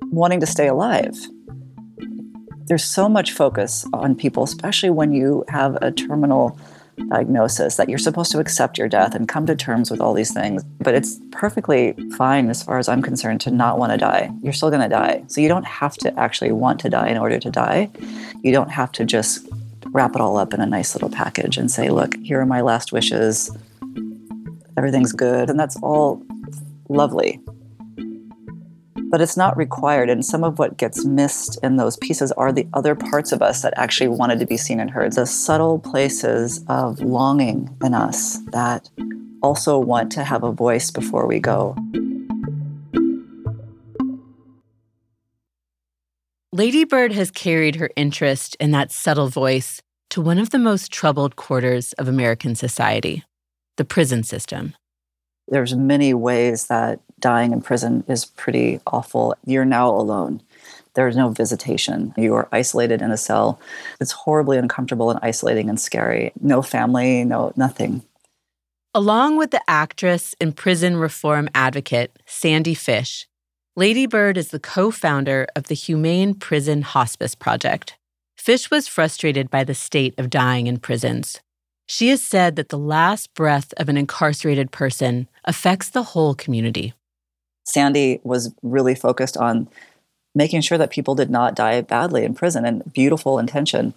wanting 0.05 0.41
to 0.41 0.47
stay 0.47 0.69
alive? 0.69 1.17
There's 2.67 2.85
so 2.85 3.09
much 3.09 3.33
focus 3.33 3.85
on 3.93 4.15
people, 4.15 4.45
especially 4.45 4.91
when 4.91 5.12
you 5.12 5.45
have 5.49 5.77
a 5.83 5.91
terminal 5.91 6.59
diagnosis 7.09 7.76
that 7.76 7.88
you're 7.88 7.98
supposed 7.98 8.31
to 8.33 8.38
accept 8.38 8.78
your 8.78 8.88
death 8.88 9.14
and 9.14 9.28
come 9.28 9.46
to 9.46 9.57
terms 9.57 9.90
with 9.90 10.00
all 10.00 10.14
these 10.14 10.33
things. 10.33 10.62
But 10.81 10.94
it's 10.94 11.18
perfectly 11.31 11.92
fine, 12.16 12.48
as 12.50 12.62
far 12.62 12.78
as 12.78 12.88
I'm 12.88 13.02
concerned, 13.02 13.40
to 13.42 13.50
not 13.50 13.78
want 13.78 13.92
to 13.92 13.98
die. 13.98 14.31
You're 14.42 14.52
still 14.52 14.70
going 14.70 14.83
to 14.83 14.88
die. 14.88 15.24
So 15.28 15.40
you 15.40 15.48
don't 15.48 15.66
have 15.66 15.96
to 15.98 16.18
actually 16.18 16.52
want 16.52 16.81
to 16.81 16.90
die 16.90 17.09
in 17.09 17.18
order 17.18 17.38
to 17.38 17.50
die. 17.50 17.90
You 18.42 18.52
don't 18.52 18.70
have 18.70 18.92
to 18.92 19.05
just 19.05 19.48
wrap 19.87 20.14
it 20.14 20.20
all 20.20 20.37
up 20.37 20.55
in 20.55 20.61
a 20.61 20.66
nice 20.66 20.94
little 20.94 21.11
package 21.11 21.57
and 21.57 21.70
say, 21.70 21.90
look, 21.90 22.14
here 22.22 22.40
are 22.40 22.46
my 22.46 22.61
last 22.61 22.92
wishes. 22.92 23.50
Everything's 24.76 25.12
good. 25.12 25.50
And 25.50 25.59
that's 25.59 25.76
all 25.83 26.22
lovely 26.88 27.40
but 29.12 29.20
it's 29.20 29.37
not 29.37 29.55
required. 29.59 30.09
And 30.09 30.25
some 30.25 30.42
of 30.42 30.59
what 30.59 30.79
gets 30.79 31.05
missed 31.05 31.59
in 31.62 31.77
those 31.77 31.98
pieces 31.98 32.33
are 32.33 32.51
the 32.51 32.66
other 32.72 32.94
parts 32.94 33.31
of 33.31 33.42
us 33.42 33.61
that 33.61 33.75
actually 33.77 34.09
wanted 34.09 34.38
to 34.38 34.46
be 34.46 34.57
seen 34.57 34.81
and 34.81 34.90
heard, 34.90 35.12
the 35.12 35.27
subtle 35.27 35.79
places 35.79 36.64
of 36.66 36.98
longing 37.01 37.68
in 37.85 37.92
us 37.92 38.38
that 38.53 38.88
also 39.42 39.79
want 39.79 40.11
to 40.12 40.25
have 40.25 40.42
a 40.42 40.51
voice 40.51 40.90
before 40.90 41.27
we 41.27 41.40
go. 41.40 41.77
Ladybird 46.51 47.12
has 47.12 47.31
carried 47.31 47.77
her 47.77 47.90
interest 47.96 48.57
in 48.59 48.70
that 48.70 48.90
subtle 48.90 49.29
voice 49.29 49.83
to 50.09 50.22
one 50.22 50.38
of 50.38 50.51
the 50.51 50.59
most 50.59 50.90
troubled 50.90 51.37
quarters 51.37 51.92
of 51.94 52.09
American 52.09 52.55
society, 52.55 53.25
the 53.77 53.85
prison 53.85 54.22
system. 54.22 54.75
There's 55.48 55.75
many 55.75 56.14
ways 56.14 56.68
that 56.68 57.01
dying 57.22 57.52
in 57.52 57.62
prison 57.62 58.04
is 58.06 58.26
pretty 58.26 58.80
awful. 58.87 59.35
You're 59.46 59.64
now 59.64 59.88
alone. 59.88 60.42
There's 60.94 61.16
no 61.16 61.30
visitation. 61.30 62.12
You 62.18 62.35
are 62.35 62.48
isolated 62.52 63.00
in 63.00 63.11
a 63.11 63.16
cell. 63.16 63.58
It's 63.98 64.12
horribly 64.12 64.58
uncomfortable 64.58 65.11
and 65.11 65.18
isolating 65.22 65.70
and 65.70 65.80
scary. 65.80 66.32
No 66.42 66.61
family, 66.61 67.24
no 67.24 67.54
nothing. 67.56 68.02
Along 68.94 69.38
with 69.38 69.52
the 69.52 69.62
actress 69.66 70.35
and 70.38 70.54
prison 70.54 70.98
reform 70.98 71.48
advocate 71.54 72.18
Sandy 72.26 72.74
Fish, 72.74 73.26
Ladybird 73.74 74.37
is 74.37 74.48
the 74.48 74.61
co 74.61 74.90
founder 74.90 75.46
of 75.56 75.64
the 75.64 75.74
Humane 75.74 76.35
Prison 76.35 76.82
Hospice 76.82 77.35
Project. 77.35 77.96
Fish 78.37 78.70
was 78.70 78.87
frustrated 78.87 79.50
by 79.50 79.64
the 79.64 79.74
state 79.74 80.12
of 80.18 80.28
dying 80.28 80.66
in 80.66 80.78
prisons. 80.78 81.40
She 81.87 82.08
has 82.08 82.22
said 82.22 82.56
that 82.56 82.68
the 82.68 82.78
last 82.78 83.32
breath 83.32 83.72
of 83.78 83.88
an 83.88 83.96
incarcerated 83.96 84.72
person 84.72 85.26
affects 85.46 85.88
the 85.88 86.02
whole 86.02 86.35
community. 86.35 86.92
Sandy 87.64 88.20
was 88.25 88.55
really 88.62 88.94
focused 88.94 89.37
on 89.37 89.68
making 90.35 90.62
sure 90.62 90.79
that 90.79 90.90
people 90.90 91.14
did 91.14 91.31
not 91.31 91.55
die 91.55 91.81
badly 91.81 92.25
in 92.25 92.35
prison 92.35 92.64
and 92.64 92.90
beautiful 92.92 93.38
intention. 93.38 93.94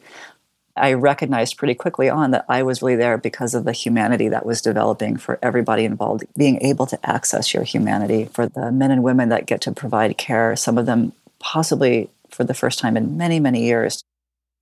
I 0.77 0.93
recognized 0.93 1.57
pretty 1.57 1.73
quickly 1.73 2.09
on 2.09 2.31
that 2.31 2.45
I 2.49 2.61
was 2.63 2.81
really 2.81 2.97
there 2.97 3.17
because 3.17 3.53
of 3.53 3.63
the 3.63 3.71
humanity 3.71 4.27
that 4.27 4.45
was 4.45 4.61
developing 4.61 5.15
for 5.15 5.39
everybody 5.41 5.85
involved, 5.85 6.25
being 6.35 6.61
able 6.61 6.85
to 6.87 7.09
access 7.09 7.53
your 7.53 7.63
humanity 7.63 8.25
for 8.25 8.47
the 8.47 8.71
men 8.71 8.91
and 8.91 9.01
women 9.01 9.29
that 9.29 9.45
get 9.45 9.61
to 9.61 9.71
provide 9.71 10.17
care, 10.17 10.55
some 10.57 10.77
of 10.77 10.85
them 10.85 11.13
possibly 11.39 12.09
for 12.29 12.43
the 12.43 12.53
first 12.53 12.79
time 12.79 12.97
in 12.97 13.15
many, 13.15 13.39
many 13.39 13.63
years. 13.63 14.03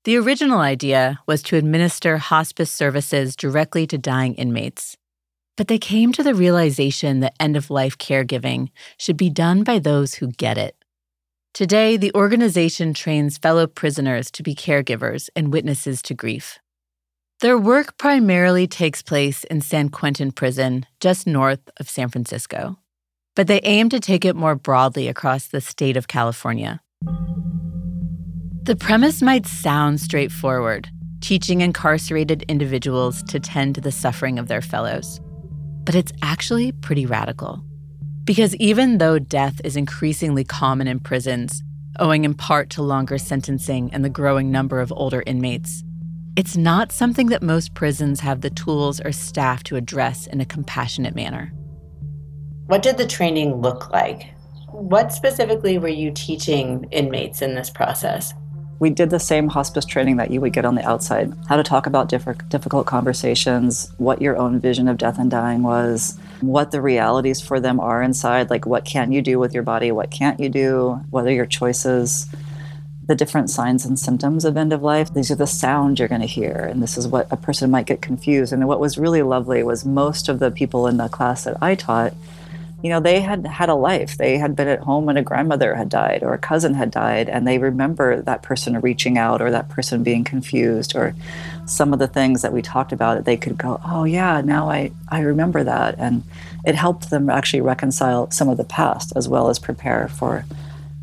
The 0.03 0.17
original 0.17 0.59
idea 0.59 1.19
was 1.25 1.41
to 1.43 1.55
administer 1.55 2.17
hospice 2.17 2.69
services 2.69 3.35
directly 3.35 3.87
to 3.87 3.97
dying 3.97 4.35
inmates. 4.35 4.97
But 5.55 5.67
they 5.67 5.77
came 5.77 6.11
to 6.13 6.23
the 6.23 6.33
realization 6.33 7.19
that 7.19 7.35
end 7.39 7.55
of 7.55 7.69
life 7.69 7.97
caregiving 7.97 8.69
should 8.97 9.17
be 9.17 9.29
done 9.29 9.63
by 9.63 9.79
those 9.79 10.15
who 10.15 10.31
get 10.31 10.57
it. 10.57 10.75
Today, 11.53 11.97
the 11.97 12.11
organization 12.15 12.95
trains 12.95 13.37
fellow 13.37 13.67
prisoners 13.67 14.31
to 14.31 14.41
be 14.41 14.55
caregivers 14.55 15.29
and 15.35 15.53
witnesses 15.53 16.01
to 16.03 16.15
grief. 16.15 16.57
Their 17.41 17.59
work 17.59 17.97
primarily 17.97 18.65
takes 18.65 19.03
place 19.03 19.43
in 19.43 19.61
San 19.61 19.89
Quentin 19.89 20.31
Prison, 20.31 20.85
just 20.99 21.27
north 21.27 21.59
of 21.77 21.89
San 21.89 22.09
Francisco. 22.09 22.79
But 23.35 23.47
they 23.47 23.59
aim 23.61 23.89
to 23.89 23.99
take 23.99 24.25
it 24.25 24.35
more 24.35 24.55
broadly 24.55 25.07
across 25.07 25.47
the 25.47 25.61
state 25.61 25.97
of 25.97 26.07
California. 26.07 26.81
The 28.63 28.77
premise 28.79 29.21
might 29.21 29.45
sound 29.45 29.99
straightforward, 29.99 30.87
teaching 31.19 31.61
incarcerated 31.61 32.43
individuals 32.43 33.21
to 33.23 33.39
tend 33.39 33.75
to 33.75 33.81
the 33.81 33.91
suffering 33.91 34.39
of 34.39 34.47
their 34.47 34.61
fellows. 34.61 35.19
But 35.85 35.95
it's 35.95 36.13
actually 36.21 36.71
pretty 36.71 37.05
radical. 37.05 37.63
Because 38.23 38.55
even 38.55 38.99
though 38.99 39.19
death 39.19 39.59
is 39.63 39.75
increasingly 39.75 40.43
common 40.43 40.87
in 40.87 40.99
prisons, 40.99 41.61
owing 41.99 42.23
in 42.23 42.33
part 42.33 42.69
to 42.71 42.81
longer 42.81 43.17
sentencing 43.17 43.93
and 43.93 44.03
the 44.03 44.09
growing 44.09 44.49
number 44.49 44.79
of 44.79 44.93
older 44.93 45.23
inmates, 45.25 45.83
it's 46.35 46.57
not 46.57 46.91
something 46.91 47.27
that 47.27 47.43
most 47.43 47.73
prisons 47.73 48.19
have 48.21 48.41
the 48.41 48.49
tools 48.49 48.99
or 49.01 49.11
staff 49.11 49.61
to 49.63 49.75
address 49.75 50.25
in 50.25 50.41
a 50.41 50.45
compassionate 50.45 51.15
manner. 51.15 51.53
What 52.67 52.81
did 52.81 52.97
the 52.97 53.05
training 53.05 53.61
look 53.61 53.91
like? 53.91 54.33
What 54.71 55.13
specifically 55.13 55.77
were 55.77 55.89
you 55.89 56.11
teaching 56.11 56.87
inmates 56.91 57.41
in 57.41 57.53
this 57.53 57.69
process? 57.69 58.33
We 58.83 58.89
did 58.89 59.11
the 59.11 59.19
same 59.19 59.47
hospice 59.47 59.85
training 59.85 60.17
that 60.17 60.29
you 60.29 60.41
would 60.41 60.51
get 60.51 60.65
on 60.65 60.75
the 60.75 60.85
outside 60.85 61.33
how 61.47 61.55
to 61.55 61.63
talk 61.63 61.87
about 61.87 62.09
difficult 62.09 62.85
conversations, 62.85 63.89
what 63.97 64.21
your 64.21 64.35
own 64.35 64.59
vision 64.59 64.89
of 64.89 64.97
death 64.97 65.17
and 65.17 65.31
dying 65.31 65.63
was, 65.63 66.19
what 66.41 66.71
the 66.71 66.81
realities 66.81 67.39
for 67.39 67.61
them 67.61 67.79
are 67.79 68.03
inside, 68.03 68.49
like 68.49 68.65
what 68.65 68.83
can 68.83 69.13
you 69.13 69.21
do 69.21 69.39
with 69.39 69.53
your 69.53 69.63
body, 69.63 69.89
what 69.93 70.11
can't 70.11 70.37
you 70.37 70.49
do, 70.49 70.99
what 71.11 71.25
are 71.25 71.31
your 71.31 71.45
choices 71.45 72.27
the 73.05 73.15
different 73.15 73.49
signs 73.49 73.85
and 73.85 73.97
symptoms 73.97 74.43
of 74.43 74.57
end 74.57 74.73
of 74.73 74.83
life. 74.83 75.13
These 75.13 75.31
are 75.31 75.35
the 75.35 75.47
sounds 75.47 75.99
you're 75.99 76.09
going 76.09 76.19
to 76.19 76.27
hear, 76.27 76.67
and 76.69 76.83
this 76.83 76.97
is 76.97 77.07
what 77.07 77.31
a 77.31 77.37
person 77.37 77.71
might 77.71 77.85
get 77.85 78.01
confused. 78.01 78.51
And 78.51 78.67
what 78.67 78.81
was 78.81 78.97
really 78.97 79.21
lovely 79.21 79.63
was 79.63 79.85
most 79.85 80.27
of 80.27 80.39
the 80.39 80.51
people 80.51 80.87
in 80.87 80.97
the 80.97 81.07
class 81.07 81.45
that 81.45 81.55
I 81.61 81.75
taught, 81.75 82.13
you 82.83 82.89
know, 82.89 82.99
they 82.99 83.21
had 83.21 83.47
had 83.47 83.69
a 83.69 83.75
life. 83.75 84.17
They 84.17 84.37
had 84.37 84.57
been 84.57 84.67
at 84.67 84.81
home 84.81 85.05
when 85.05 85.15
a 85.15 85.23
grandmother 85.23 85.73
had 85.73 85.87
died 85.87 86.21
or 86.21 86.33
a 86.33 86.37
cousin 86.37 86.73
had 86.73 86.91
died, 86.91 87.29
and 87.29 87.47
they 87.47 87.57
remember 87.57 88.21
that 88.21 88.43
person 88.43 88.81
reaching 88.81 89.17
out 89.17 89.41
or 89.41 89.49
that 89.51 89.69
person 89.69 90.03
being 90.03 90.25
confused 90.25 90.93
or 90.93 91.15
some 91.65 91.93
of 91.93 91.99
the 91.99 92.09
things 92.09 92.41
that 92.41 92.51
we 92.51 92.61
talked 92.61 92.91
about. 92.91 93.15
That 93.15 93.25
They 93.25 93.37
could 93.37 93.57
go, 93.57 93.79
"Oh 93.85 94.03
yeah, 94.03 94.41
now 94.41 94.69
I 94.69 94.91
I 95.07 95.21
remember 95.21 95.63
that," 95.63 95.95
and 95.97 96.23
it 96.65 96.75
helped 96.75 97.09
them 97.09 97.29
actually 97.29 97.61
reconcile 97.61 98.29
some 98.31 98.49
of 98.49 98.57
the 98.57 98.65
past 98.65 99.13
as 99.15 99.29
well 99.29 99.49
as 99.49 99.59
prepare 99.59 100.09
for 100.09 100.43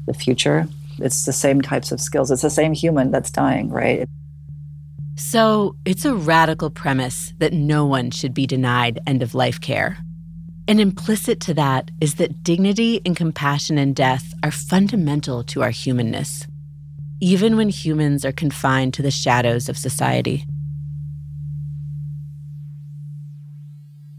the 0.04 0.12
future. 0.12 0.68
It's 0.98 1.24
the 1.24 1.32
same 1.32 1.62
types 1.62 1.92
of 1.92 2.00
skills. 2.00 2.30
It's 2.30 2.42
the 2.42 2.50
same 2.50 2.74
human 2.74 3.10
that's 3.10 3.30
dying, 3.30 3.70
right? 3.70 4.06
So 5.16 5.76
it's 5.86 6.04
a 6.04 6.14
radical 6.14 6.68
premise 6.68 7.32
that 7.38 7.54
no 7.54 7.86
one 7.86 8.10
should 8.10 8.34
be 8.34 8.46
denied 8.46 9.00
end 9.06 9.22
of 9.22 9.34
life 9.34 9.62
care. 9.62 9.96
And 10.70 10.80
implicit 10.80 11.40
to 11.40 11.54
that 11.54 11.90
is 12.00 12.14
that 12.14 12.44
dignity 12.44 13.00
and 13.04 13.16
compassion 13.16 13.76
in 13.76 13.92
death 13.92 14.32
are 14.44 14.52
fundamental 14.52 15.42
to 15.42 15.64
our 15.64 15.70
humanness, 15.70 16.46
even 17.20 17.56
when 17.56 17.70
humans 17.70 18.24
are 18.24 18.30
confined 18.30 18.94
to 18.94 19.02
the 19.02 19.10
shadows 19.10 19.68
of 19.68 19.76
society. 19.76 20.44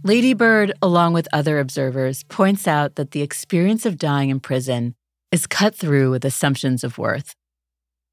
Ladybird, 0.03 0.73
along 0.81 1.13
with 1.13 1.29
other 1.31 1.57
observers, 1.57 2.23
points 2.23 2.67
out 2.67 2.95
that 2.95 3.11
the 3.11 3.21
experience 3.21 3.85
of 3.85 3.97
dying 3.97 4.29
in 4.29 4.41
prison 4.41 4.93
is 5.31 5.47
cut 5.47 5.73
through 5.73 6.11
with 6.11 6.25
assumptions 6.25 6.83
of 6.83 6.97
worth. 6.97 7.33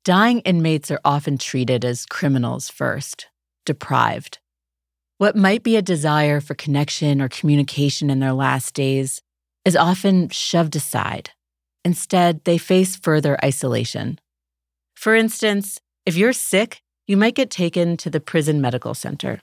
Dying 0.05 0.42
inmates 0.42 0.92
are 0.92 1.01
often 1.05 1.38
treated 1.38 1.85
as 1.85 2.07
criminals 2.07 2.68
first, 2.68 3.27
deprived. 3.66 4.38
What 5.18 5.35
might 5.35 5.64
be 5.64 5.76
a 5.76 5.83
desire 5.83 6.40
for 6.40 6.54
connection 6.54 7.20
or 7.20 7.28
communication 7.28 8.09
in 8.09 8.20
their 8.20 8.33
last 8.33 8.72
days 8.72 9.20
is 9.64 9.74
often 9.74 10.28
shoved 10.28 10.76
aside. 10.76 11.31
Instead, 11.85 12.44
they 12.44 12.57
face 12.57 12.94
further 12.94 13.37
isolation. 13.44 14.20
For 14.94 15.16
instance, 15.16 15.81
if 16.07 16.16
you're 16.16 16.33
sick, 16.33 16.83
you 17.09 17.16
might 17.16 17.35
get 17.35 17.50
taken 17.50 17.96
to 17.96 18.11
the 18.11 18.20
prison 18.20 18.61
medical 18.61 18.94
center. 18.94 19.40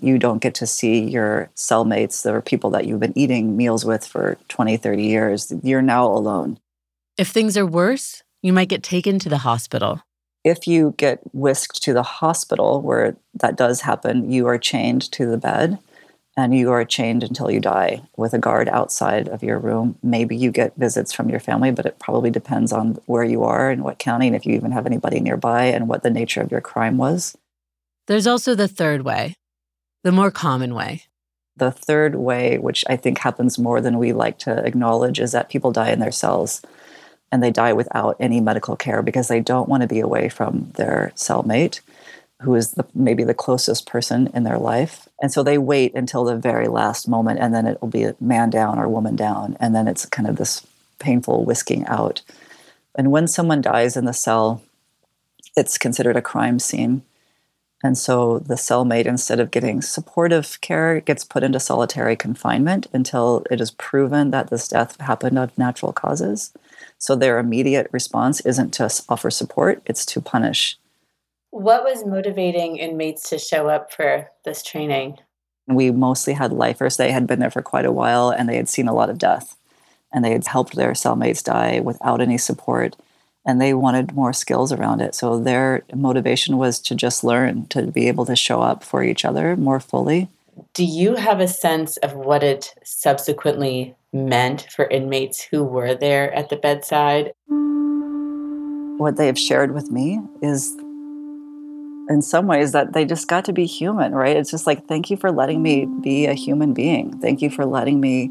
You 0.00 0.18
don't 0.18 0.40
get 0.40 0.54
to 0.54 0.66
see 0.66 1.00
your 1.00 1.50
cellmates, 1.54 2.22
the 2.22 2.40
people 2.40 2.70
that 2.70 2.86
you've 2.86 3.00
been 3.00 3.18
eating 3.18 3.58
meals 3.58 3.84
with 3.84 4.06
for 4.06 4.38
20, 4.48 4.78
30 4.78 5.02
years. 5.02 5.52
You're 5.62 5.82
now 5.82 6.06
alone. 6.06 6.60
If 7.18 7.28
things 7.28 7.58
are 7.58 7.66
worse, 7.66 8.22
you 8.40 8.54
might 8.54 8.70
get 8.70 8.82
taken 8.82 9.18
to 9.18 9.28
the 9.28 9.38
hospital. 9.38 10.00
If 10.44 10.66
you 10.66 10.94
get 10.96 11.20
whisked 11.32 11.82
to 11.82 11.92
the 11.92 12.02
hospital 12.02 12.80
where 12.80 13.16
that 13.34 13.56
does 13.56 13.82
happen, 13.82 14.30
you 14.30 14.46
are 14.46 14.58
chained 14.58 15.10
to 15.12 15.26
the 15.26 15.36
bed 15.36 15.78
and 16.38 16.54
you 16.54 16.70
are 16.70 16.84
chained 16.84 17.24
until 17.24 17.50
you 17.50 17.58
die 17.58 18.00
with 18.16 18.32
a 18.32 18.38
guard 18.38 18.68
outside 18.68 19.28
of 19.28 19.42
your 19.42 19.58
room. 19.58 19.98
Maybe 20.04 20.36
you 20.36 20.52
get 20.52 20.76
visits 20.76 21.12
from 21.12 21.28
your 21.28 21.40
family, 21.40 21.72
but 21.72 21.84
it 21.84 21.98
probably 21.98 22.30
depends 22.30 22.72
on 22.72 23.00
where 23.06 23.24
you 23.24 23.42
are 23.42 23.70
and 23.70 23.82
what 23.82 23.98
county 23.98 24.28
and 24.28 24.36
if 24.36 24.46
you 24.46 24.54
even 24.54 24.70
have 24.70 24.86
anybody 24.86 25.18
nearby 25.18 25.64
and 25.64 25.88
what 25.88 26.04
the 26.04 26.10
nature 26.10 26.40
of 26.40 26.52
your 26.52 26.60
crime 26.60 26.96
was. 26.96 27.36
There's 28.06 28.28
also 28.28 28.54
the 28.54 28.68
third 28.68 29.02
way, 29.02 29.34
the 30.04 30.12
more 30.12 30.30
common 30.30 30.76
way. 30.76 31.02
The 31.56 31.72
third 31.72 32.14
way, 32.14 32.56
which 32.56 32.84
I 32.88 32.94
think 32.94 33.18
happens 33.18 33.58
more 33.58 33.80
than 33.80 33.98
we 33.98 34.12
like 34.12 34.38
to 34.38 34.64
acknowledge, 34.64 35.18
is 35.18 35.32
that 35.32 35.50
people 35.50 35.72
die 35.72 35.90
in 35.90 35.98
their 35.98 36.12
cells 36.12 36.62
and 37.30 37.42
they 37.42 37.50
die 37.50 37.72
without 37.72 38.16
any 38.18 38.40
medical 38.40 38.76
care 38.76 39.02
because 39.02 39.28
they 39.28 39.40
don't 39.40 39.68
want 39.68 39.82
to 39.82 39.88
be 39.88 40.00
away 40.00 40.28
from 40.28 40.72
their 40.76 41.12
cellmate 41.14 41.80
who 42.42 42.54
is 42.54 42.72
the, 42.72 42.86
maybe 42.94 43.24
the 43.24 43.34
closest 43.34 43.84
person 43.84 44.30
in 44.32 44.44
their 44.44 44.58
life. 44.58 45.08
And 45.20 45.32
so 45.32 45.42
they 45.42 45.58
wait 45.58 45.94
until 45.94 46.22
the 46.22 46.36
very 46.36 46.68
last 46.68 47.08
moment 47.08 47.40
and 47.40 47.52
then 47.52 47.66
it 47.66 47.80
will 47.80 47.88
be 47.88 48.04
a 48.04 48.14
man 48.20 48.48
down 48.48 48.78
or 48.78 48.88
woman 48.88 49.16
down 49.16 49.56
and 49.58 49.74
then 49.74 49.88
it's 49.88 50.06
kind 50.06 50.28
of 50.28 50.36
this 50.36 50.64
painful 51.00 51.44
whisking 51.44 51.84
out. 51.86 52.22
And 52.94 53.10
when 53.10 53.26
someone 53.26 53.60
dies 53.60 53.96
in 53.96 54.04
the 54.04 54.12
cell 54.12 54.62
it's 55.56 55.76
considered 55.76 56.16
a 56.16 56.22
crime 56.22 56.58
scene. 56.58 57.02
And 57.82 57.96
so 57.96 58.38
the 58.38 58.54
cellmate, 58.54 59.06
instead 59.06 59.40
of 59.40 59.50
getting 59.50 59.82
supportive 59.82 60.60
care, 60.60 61.00
gets 61.00 61.24
put 61.24 61.42
into 61.42 61.60
solitary 61.60 62.16
confinement 62.16 62.86
until 62.92 63.44
it 63.50 63.60
is 63.60 63.70
proven 63.72 64.30
that 64.30 64.50
this 64.50 64.68
death 64.68 65.00
happened 65.00 65.38
of 65.38 65.56
natural 65.56 65.92
causes. 65.92 66.52
So 66.98 67.14
their 67.14 67.38
immediate 67.38 67.88
response 67.92 68.40
isn't 68.40 68.72
to 68.74 68.90
offer 69.08 69.30
support, 69.30 69.82
it's 69.86 70.04
to 70.06 70.20
punish. 70.20 70.76
What 71.50 71.84
was 71.84 72.04
motivating 72.04 72.76
inmates 72.76 73.30
to 73.30 73.38
show 73.38 73.68
up 73.68 73.92
for 73.92 74.28
this 74.44 74.62
training? 74.62 75.18
We 75.66 75.90
mostly 75.90 76.34
had 76.34 76.52
lifers. 76.52 76.96
They 76.96 77.12
had 77.12 77.26
been 77.26 77.40
there 77.40 77.50
for 77.50 77.62
quite 77.62 77.86
a 77.86 77.92
while 77.92 78.30
and 78.30 78.48
they 78.48 78.56
had 78.56 78.68
seen 78.68 78.88
a 78.88 78.94
lot 78.94 79.10
of 79.10 79.18
death. 79.18 79.56
And 80.12 80.24
they 80.24 80.32
had 80.32 80.46
helped 80.46 80.74
their 80.74 80.92
cellmates 80.92 81.44
die 81.44 81.80
without 81.80 82.20
any 82.20 82.38
support. 82.38 82.96
And 83.46 83.60
they 83.60 83.74
wanted 83.74 84.14
more 84.14 84.32
skills 84.32 84.72
around 84.72 85.00
it. 85.00 85.14
So 85.14 85.38
their 85.38 85.84
motivation 85.94 86.58
was 86.58 86.78
to 86.80 86.94
just 86.94 87.24
learn, 87.24 87.66
to 87.66 87.82
be 87.86 88.08
able 88.08 88.26
to 88.26 88.36
show 88.36 88.60
up 88.60 88.82
for 88.82 89.02
each 89.02 89.24
other 89.24 89.56
more 89.56 89.80
fully. 89.80 90.28
Do 90.74 90.84
you 90.84 91.14
have 91.16 91.40
a 91.40 91.48
sense 91.48 91.96
of 91.98 92.14
what 92.14 92.42
it 92.42 92.74
subsequently 92.84 93.94
meant 94.12 94.66
for 94.74 94.86
inmates 94.86 95.40
who 95.42 95.64
were 95.64 95.94
there 95.94 96.32
at 96.32 96.48
the 96.48 96.56
bedside? 96.56 97.32
What 98.98 99.16
they 99.16 99.26
have 99.26 99.38
shared 99.38 99.74
with 99.74 99.90
me 99.90 100.20
is, 100.42 100.74
in 102.08 102.20
some 102.22 102.46
ways, 102.46 102.72
that 102.72 102.92
they 102.92 103.04
just 103.04 103.28
got 103.28 103.44
to 103.44 103.52
be 103.52 103.66
human, 103.66 104.14
right? 104.14 104.36
It's 104.36 104.50
just 104.50 104.66
like, 104.66 104.86
thank 104.88 105.10
you 105.10 105.16
for 105.16 105.30
letting 105.30 105.62
me 105.62 105.86
be 106.00 106.26
a 106.26 106.34
human 106.34 106.74
being. 106.74 107.18
Thank 107.20 107.42
you 107.42 107.50
for 107.50 107.64
letting 107.64 108.00
me 108.00 108.30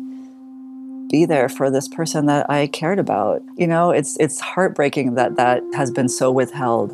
be 1.09 1.25
there 1.25 1.47
for 1.47 1.71
this 1.71 1.87
person 1.87 2.25
that 2.25 2.49
I 2.49 2.67
cared 2.67 2.99
about. 2.99 3.41
You 3.55 3.67
know, 3.67 3.91
it's 3.91 4.17
it's 4.19 4.39
heartbreaking 4.39 5.15
that 5.15 5.37
that 5.37 5.63
has 5.73 5.91
been 5.91 6.09
so 6.09 6.31
withheld. 6.31 6.91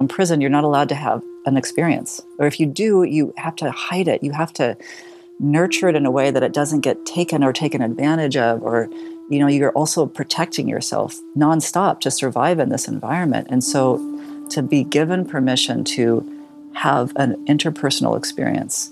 In 0.00 0.08
prison, 0.08 0.40
you're 0.40 0.50
not 0.50 0.64
allowed 0.64 0.88
to 0.88 0.94
have 0.96 1.22
an 1.46 1.56
experience, 1.56 2.20
or 2.38 2.46
if 2.46 2.58
you 2.58 2.66
do, 2.66 3.02
you 3.04 3.34
have 3.36 3.56
to 3.56 3.70
hide 3.70 4.08
it. 4.08 4.22
You 4.22 4.32
have 4.32 4.52
to 4.54 4.76
nurture 5.40 5.88
it 5.88 5.96
in 5.96 6.06
a 6.06 6.10
way 6.10 6.30
that 6.30 6.42
it 6.42 6.52
doesn't 6.52 6.80
get 6.80 7.04
taken 7.04 7.42
or 7.42 7.52
taken 7.52 7.82
advantage 7.82 8.36
of 8.36 8.62
or 8.62 8.88
you 9.28 9.38
know 9.38 9.48
you're 9.48 9.72
also 9.72 10.06
protecting 10.06 10.68
yourself 10.68 11.20
nonstop 11.36 12.00
to 12.00 12.10
survive 12.10 12.58
in 12.58 12.68
this 12.68 12.86
environment. 12.86 13.48
And 13.50 13.62
so 13.62 13.98
to 14.50 14.62
be 14.62 14.84
given 14.84 15.24
permission 15.26 15.84
to 15.84 16.30
have 16.74 17.12
an 17.16 17.44
interpersonal 17.46 18.16
experience 18.16 18.90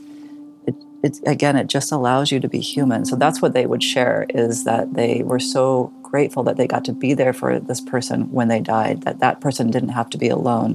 it, 0.67 0.75
it, 1.03 1.21
again 1.27 1.57
it 1.57 1.69
just 1.69 1.93
allows 1.93 2.33
you 2.33 2.41
to 2.41 2.49
be 2.49 2.61
human. 2.61 3.05
So 3.05 3.17
that's 3.17 3.41
what 3.41 3.53
they 3.53 3.67
would 3.67 3.83
share 3.83 4.27
is 4.31 4.65
that 4.65 4.95
they 4.95 5.23
were 5.23 5.41
so 5.41 5.93
grateful 6.03 6.43
that 6.43 6.57
they 6.57 6.67
got 6.67 6.85
to 6.87 6.93
be 6.93 7.15
there 7.15 7.33
for 7.33 7.59
this 7.59 7.81
person 7.81 8.31
when 8.33 8.49
they 8.49 8.61
died 8.61 9.03
that 9.03 9.21
that 9.21 9.41
person 9.41 9.71
didn't 9.71 9.91
have 9.91 10.11
to 10.11 10.19
be 10.19 10.29
alone 10.29 10.75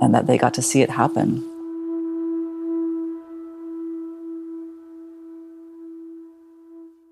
and 0.00 0.14
that 0.14 0.26
they 0.26 0.38
got 0.38 0.54
to 0.54 0.62
see 0.62 0.82
it 0.82 0.90
happen 0.90 1.42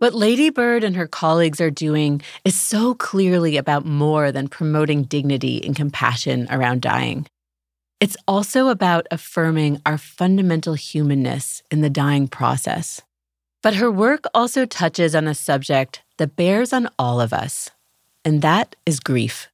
What 0.02 0.14
Ladybird 0.14 0.82
and 0.82 0.96
her 0.96 1.06
colleagues 1.06 1.60
are 1.60 1.70
doing 1.70 2.22
is 2.44 2.60
so 2.60 2.92
clearly 2.92 3.56
about 3.56 3.86
more 3.86 4.32
than 4.32 4.48
promoting 4.48 5.04
dignity 5.04 5.64
and 5.64 5.76
compassion 5.76 6.48
around 6.50 6.82
dying. 6.82 7.28
It's 8.00 8.16
also 8.26 8.66
about 8.66 9.06
affirming 9.12 9.80
our 9.86 9.96
fundamental 9.96 10.74
humanness 10.74 11.62
in 11.70 11.82
the 11.82 11.88
dying 11.88 12.26
process. 12.26 13.00
But 13.62 13.76
her 13.76 13.92
work 13.92 14.24
also 14.34 14.66
touches 14.66 15.14
on 15.14 15.28
a 15.28 15.36
subject 15.36 16.02
that 16.18 16.34
bears 16.34 16.72
on 16.72 16.88
all 16.98 17.20
of 17.20 17.32
us, 17.32 17.70
and 18.24 18.42
that 18.42 18.74
is 18.84 18.98
grief. 18.98 19.50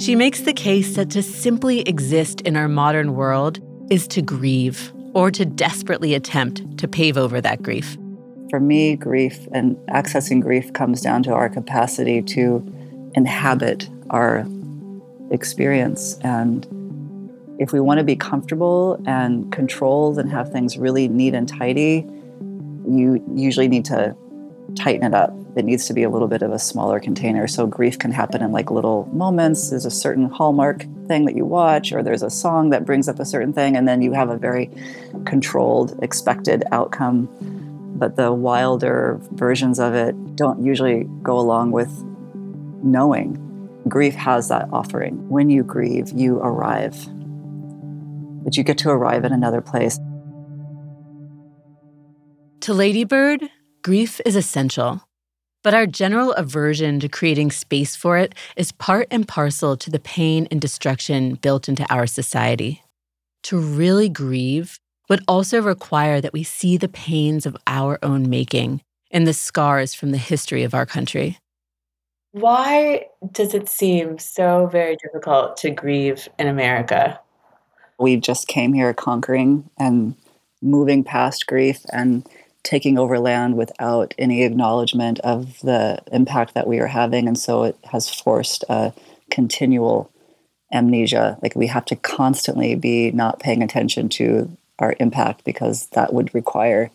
She 0.00 0.16
makes 0.16 0.40
the 0.40 0.54
case 0.54 0.96
that 0.96 1.10
to 1.10 1.22
simply 1.22 1.82
exist 1.82 2.40
in 2.40 2.56
our 2.56 2.68
modern 2.68 3.14
world 3.14 3.60
is 3.90 4.08
to 4.08 4.22
grieve 4.22 4.94
or 5.12 5.30
to 5.30 5.44
desperately 5.44 6.14
attempt 6.14 6.78
to 6.78 6.88
pave 6.88 7.18
over 7.18 7.38
that 7.42 7.62
grief. 7.62 7.98
For 8.48 8.60
me, 8.60 8.96
grief 8.96 9.46
and 9.52 9.76
accessing 9.88 10.40
grief 10.40 10.72
comes 10.72 11.02
down 11.02 11.22
to 11.24 11.34
our 11.34 11.50
capacity 11.50 12.22
to 12.22 12.64
inhabit 13.14 13.90
our 14.08 14.46
experience. 15.30 16.18
And 16.22 16.66
if 17.58 17.74
we 17.74 17.78
want 17.78 17.98
to 17.98 18.04
be 18.04 18.16
comfortable 18.16 19.02
and 19.06 19.52
controlled 19.52 20.18
and 20.18 20.30
have 20.30 20.50
things 20.50 20.78
really 20.78 21.08
neat 21.08 21.34
and 21.34 21.46
tidy, 21.46 22.06
you 22.88 23.22
usually 23.34 23.68
need 23.68 23.84
to 23.84 24.16
tighten 24.76 25.04
it 25.04 25.12
up 25.12 25.34
it 25.56 25.64
needs 25.64 25.86
to 25.86 25.94
be 25.94 26.02
a 26.02 26.10
little 26.10 26.28
bit 26.28 26.42
of 26.42 26.52
a 26.52 26.58
smaller 26.58 27.00
container. 27.00 27.48
So 27.48 27.66
grief 27.66 27.98
can 27.98 28.12
happen 28.12 28.42
in 28.42 28.52
like 28.52 28.70
little 28.70 29.08
moments. 29.12 29.70
There's 29.70 29.84
a 29.84 29.90
certain 29.90 30.30
hallmark 30.30 30.84
thing 31.06 31.24
that 31.24 31.36
you 31.36 31.44
watch, 31.44 31.92
or 31.92 32.02
there's 32.02 32.22
a 32.22 32.30
song 32.30 32.70
that 32.70 32.84
brings 32.84 33.08
up 33.08 33.18
a 33.18 33.24
certain 33.24 33.52
thing, 33.52 33.76
and 33.76 33.88
then 33.88 34.02
you 34.02 34.12
have 34.12 34.30
a 34.30 34.36
very 34.36 34.70
controlled, 35.24 35.98
expected 36.02 36.64
outcome. 36.70 37.28
But 37.96 38.16
the 38.16 38.32
wilder 38.32 39.20
versions 39.32 39.78
of 39.78 39.94
it 39.94 40.36
don't 40.36 40.64
usually 40.64 41.04
go 41.22 41.38
along 41.38 41.72
with 41.72 41.90
knowing. 42.82 43.46
Grief 43.88 44.14
has 44.14 44.48
that 44.48 44.68
offering. 44.72 45.28
When 45.28 45.50
you 45.50 45.62
grieve, 45.62 46.12
you 46.12 46.38
arrive. 46.38 46.96
But 48.44 48.56
you 48.56 48.62
get 48.62 48.78
to 48.78 48.90
arrive 48.90 49.24
in 49.24 49.32
another 49.32 49.60
place. 49.60 49.98
To 52.60 52.74
Ladybird, 52.74 53.50
grief 53.82 54.20
is 54.24 54.36
essential. 54.36 55.02
But 55.62 55.74
our 55.74 55.86
general 55.86 56.32
aversion 56.32 57.00
to 57.00 57.08
creating 57.08 57.50
space 57.50 57.94
for 57.94 58.16
it 58.16 58.34
is 58.56 58.72
part 58.72 59.08
and 59.10 59.28
parcel 59.28 59.76
to 59.76 59.90
the 59.90 59.98
pain 59.98 60.48
and 60.50 60.60
destruction 60.60 61.34
built 61.34 61.68
into 61.68 61.86
our 61.92 62.06
society. 62.06 62.82
To 63.44 63.58
really 63.58 64.08
grieve 64.08 64.78
would 65.10 65.22
also 65.28 65.60
require 65.60 66.20
that 66.20 66.32
we 66.32 66.44
see 66.44 66.76
the 66.76 66.88
pains 66.88 67.44
of 67.44 67.56
our 67.66 67.98
own 68.02 68.30
making 68.30 68.80
and 69.10 69.26
the 69.26 69.34
scars 69.34 69.92
from 69.92 70.12
the 70.12 70.18
history 70.18 70.62
of 70.62 70.72
our 70.72 70.86
country. 70.86 71.36
Why 72.32 73.06
does 73.32 73.54
it 73.54 73.68
seem 73.68 74.18
so 74.18 74.66
very 74.66 74.96
difficult 75.02 75.56
to 75.58 75.70
grieve 75.70 76.28
in 76.38 76.46
America? 76.46 77.18
We 77.98 78.16
just 78.16 78.46
came 78.46 78.72
here 78.72 78.94
conquering 78.94 79.68
and 79.78 80.14
moving 80.62 81.02
past 81.02 81.46
grief 81.46 81.84
and 81.92 82.26
taking 82.62 82.98
over 82.98 83.18
land 83.18 83.56
without 83.56 84.14
any 84.18 84.42
acknowledgement 84.42 85.18
of 85.20 85.58
the 85.60 86.02
impact 86.12 86.54
that 86.54 86.66
we 86.66 86.78
are 86.78 86.86
having. 86.86 87.26
And 87.26 87.38
so 87.38 87.64
it 87.64 87.76
has 87.84 88.08
forced 88.08 88.64
a 88.68 88.92
continual 89.30 90.10
amnesia. 90.72 91.38
Like 91.42 91.56
we 91.56 91.66
have 91.68 91.84
to 91.86 91.96
constantly 91.96 92.74
be 92.74 93.10
not 93.10 93.40
paying 93.40 93.62
attention 93.62 94.08
to 94.10 94.56
our 94.78 94.94
impact 95.00 95.44
because 95.44 95.86
that 95.88 96.12
would 96.12 96.34
require 96.34 96.90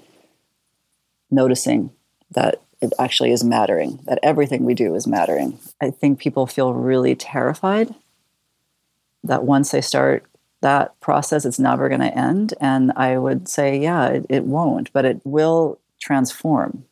noticing 1.32 1.92
that 2.32 2.62
it 2.82 2.94
actually 3.00 3.32
is 3.32 3.44
mattering, 3.44 4.00
that 4.06 4.20
everything 4.22 4.64
we 4.64 4.74
do 4.74 4.96
is 4.96 5.08
mattering. 5.08 5.58
I 5.82 5.92
think 5.92 6.20
people 6.20 6.46
feel 6.46 6.74
really 6.74 7.16
terrified 7.16 7.94
that 9.24 9.44
once 9.44 9.72
they 9.72 9.82
start 9.82 10.26
that 10.66 11.00
process 11.00 11.46
it's 11.46 11.60
never 11.60 11.88
going 11.88 12.02
to 12.02 12.18
end 12.18 12.54
and 12.60 12.92
i 12.96 13.18
would 13.18 13.48
say 13.48 13.80
yeah 13.80 14.08
it, 14.08 14.26
it 14.30 14.44
won't 14.44 14.92
but 14.94 15.06
it 15.06 15.22
will 15.24 15.80
transform. 16.06 16.86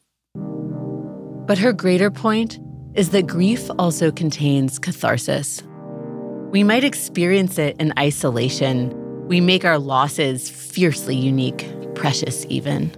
But 1.46 1.58
her 1.58 1.72
greater 1.72 2.10
point 2.10 2.60
is 2.96 3.10
that 3.10 3.28
grief 3.28 3.70
also 3.78 4.12
contains 4.12 4.80
catharsis. 4.80 5.62
We 6.52 6.64
might 6.64 6.84
experience 6.84 7.58
it 7.58 7.76
in 7.80 7.94
isolation. 7.98 8.94
We 9.28 9.42
make 9.42 9.66
our 9.66 9.80
losses 9.80 10.50
fiercely 10.50 11.16
unique 11.16 11.68
precious 11.96 12.46
even. 12.50 12.92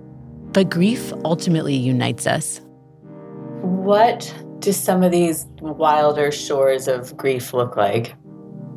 But 0.53 0.69
grief 0.69 1.11
ultimately 1.25 1.75
unites 1.75 2.27
us. 2.27 2.61
What 3.61 4.33
do 4.59 4.71
some 4.71 5.03
of 5.03 5.11
these 5.11 5.45
wilder 5.59 6.31
shores 6.31 6.87
of 6.87 7.15
grief 7.17 7.53
look 7.53 7.75
like 7.75 8.15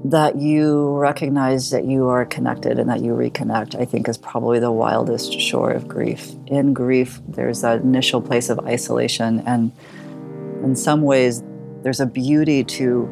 that 0.05 0.37
you 0.37 0.97
recognize 0.97 1.71
that 1.71 1.85
you 1.85 2.07
are 2.07 2.25
connected 2.25 2.79
and 2.79 2.89
that 2.89 3.01
you 3.01 3.13
reconnect, 3.13 3.75
I 3.75 3.85
think 3.85 4.09
is 4.09 4.17
probably 4.17 4.61
the 4.61 4.71
wildest 4.71 5.39
shore 5.41 5.73
of 5.73 5.89
grief. 5.89 6.31
In 6.47 6.73
grief, 6.73 7.21
there's 7.27 7.63
that 7.63 7.81
initial 7.81 8.21
place 8.21 8.49
of 8.49 8.61
isolation, 8.61 9.41
and 9.41 9.73
in 10.63 10.77
some 10.77 11.03
ways, 11.03 11.43
there's 11.83 12.01
a 12.01 12.07
beauty 12.07 12.63
to 12.65 13.09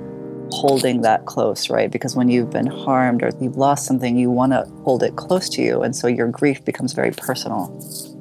holding 0.50 1.00
that 1.00 1.24
close, 1.24 1.70
right? 1.70 1.90
Because 1.90 2.14
when 2.14 2.28
you've 2.28 2.50
been 2.50 2.66
harmed 2.66 3.22
or 3.22 3.30
you've 3.40 3.56
lost 3.56 3.84
something, 3.84 4.16
you 4.16 4.30
want 4.30 4.52
to 4.52 4.64
hold 4.84 5.02
it 5.02 5.16
close 5.16 5.48
to 5.50 5.62
you, 5.62 5.82
and 5.82 5.94
so 5.94 6.06
your 6.06 6.28
grief 6.28 6.64
becomes 6.64 6.92
very 6.92 7.10
personal. 7.10 8.15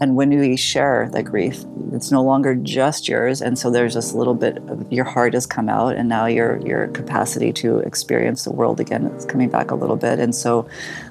And 0.00 0.16
when 0.16 0.30
we 0.30 0.56
share 0.56 1.08
the 1.12 1.22
grief, 1.22 1.64
it's 1.92 2.10
no 2.10 2.22
longer 2.22 2.54
just 2.56 3.08
yours. 3.08 3.40
And 3.40 3.58
so 3.58 3.70
there's 3.70 3.94
this 3.94 4.12
little 4.12 4.34
bit 4.34 4.58
of 4.68 4.90
your 4.92 5.04
heart 5.04 5.34
has 5.34 5.46
come 5.46 5.68
out, 5.68 5.94
and 5.94 6.08
now 6.08 6.26
your 6.26 6.60
your 6.66 6.88
capacity 6.88 7.52
to 7.54 7.78
experience 7.78 8.44
the 8.44 8.52
world 8.52 8.80
again 8.80 9.06
is 9.06 9.24
coming 9.24 9.48
back 9.48 9.70
a 9.70 9.74
little 9.76 9.96
bit. 9.96 10.18
And 10.18 10.34
so 10.34 10.68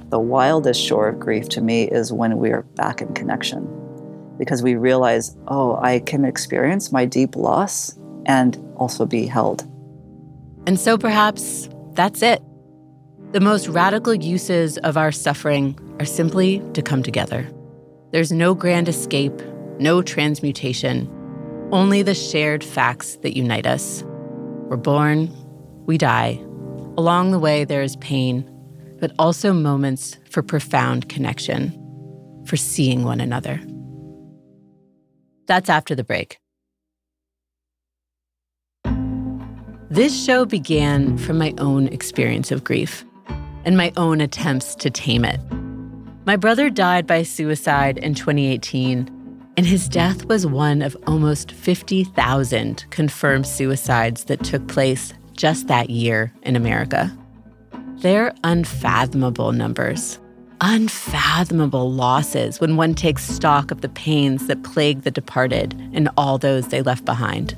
the 0.09 0.19
wildest 0.19 0.81
shore 0.81 1.07
of 1.07 1.19
grief 1.19 1.47
to 1.49 1.61
me 1.61 1.83
is 1.83 2.11
when 2.11 2.37
we 2.37 2.51
are 2.51 2.63
back 2.75 3.01
in 3.01 3.13
connection. 3.13 3.67
Because 4.37 4.61
we 4.61 4.75
realize, 4.75 5.37
oh, 5.47 5.77
I 5.77 5.99
can 5.99 6.25
experience 6.25 6.91
my 6.91 7.05
deep 7.05 7.35
loss 7.35 7.97
and 8.25 8.57
also 8.75 9.05
be 9.05 9.27
held. 9.27 9.61
And 10.67 10.79
so 10.79 10.97
perhaps 10.97 11.69
that's 11.93 12.21
it. 12.21 12.41
The 13.31 13.39
most 13.39 13.67
radical 13.67 14.13
uses 14.13 14.77
of 14.79 14.97
our 14.97 15.11
suffering 15.11 15.79
are 15.99 16.05
simply 16.05 16.61
to 16.73 16.81
come 16.81 17.01
together. 17.01 17.47
There's 18.13 18.31
no 18.31 18.53
grand 18.53 18.87
escape, 18.87 19.41
no 19.79 20.03
transmutation, 20.03 21.09
only 21.71 22.03
the 22.03 22.13
shared 22.13 22.63
facts 22.63 23.15
that 23.23 23.35
unite 23.35 23.65
us. 23.65 24.03
We're 24.69 24.77
born, 24.77 25.31
we 25.87 25.97
die. 25.97 26.39
Along 26.95 27.31
the 27.31 27.39
way, 27.39 27.65
there 27.65 27.81
is 27.81 27.95
pain, 27.95 28.47
but 28.99 29.11
also 29.17 29.51
moments 29.51 30.19
for 30.29 30.43
profound 30.43 31.09
connection, 31.09 31.71
for 32.45 32.55
seeing 32.55 33.03
one 33.03 33.19
another. 33.19 33.59
That's 35.47 35.67
after 35.67 35.95
the 35.95 36.03
break. 36.03 36.37
This 39.89 40.23
show 40.23 40.45
began 40.45 41.17
from 41.17 41.39
my 41.39 41.55
own 41.57 41.87
experience 41.87 42.51
of 42.51 42.63
grief 42.63 43.03
and 43.65 43.75
my 43.75 43.91
own 43.97 44.21
attempts 44.21 44.75
to 44.75 44.91
tame 44.91 45.25
it. 45.25 45.39
My 46.25 46.37
brother 46.37 46.69
died 46.69 47.05
by 47.05 47.23
suicide 47.23 47.97
in 47.97 48.13
2018, 48.13 49.09
and 49.57 49.65
his 49.65 49.89
death 49.89 50.25
was 50.25 50.47
one 50.47 50.81
of 50.81 50.95
almost 51.05 51.51
50,000 51.51 52.85
confirmed 52.91 53.45
suicides 53.45 54.23
that 54.25 54.41
took 54.41 54.65
place 54.69 55.13
just 55.33 55.67
that 55.67 55.89
year 55.89 56.31
in 56.43 56.55
America. 56.55 57.11
They're 57.97 58.33
unfathomable 58.45 59.51
numbers, 59.51 60.17
unfathomable 60.61 61.91
losses 61.91 62.61
when 62.61 62.77
one 62.77 62.93
takes 62.93 63.23
stock 63.25 63.69
of 63.69 63.81
the 63.81 63.89
pains 63.89 64.47
that 64.47 64.63
plague 64.63 65.01
the 65.01 65.11
departed 65.11 65.73
and 65.93 66.09
all 66.15 66.37
those 66.37 66.69
they 66.69 66.81
left 66.81 67.03
behind. 67.03 67.57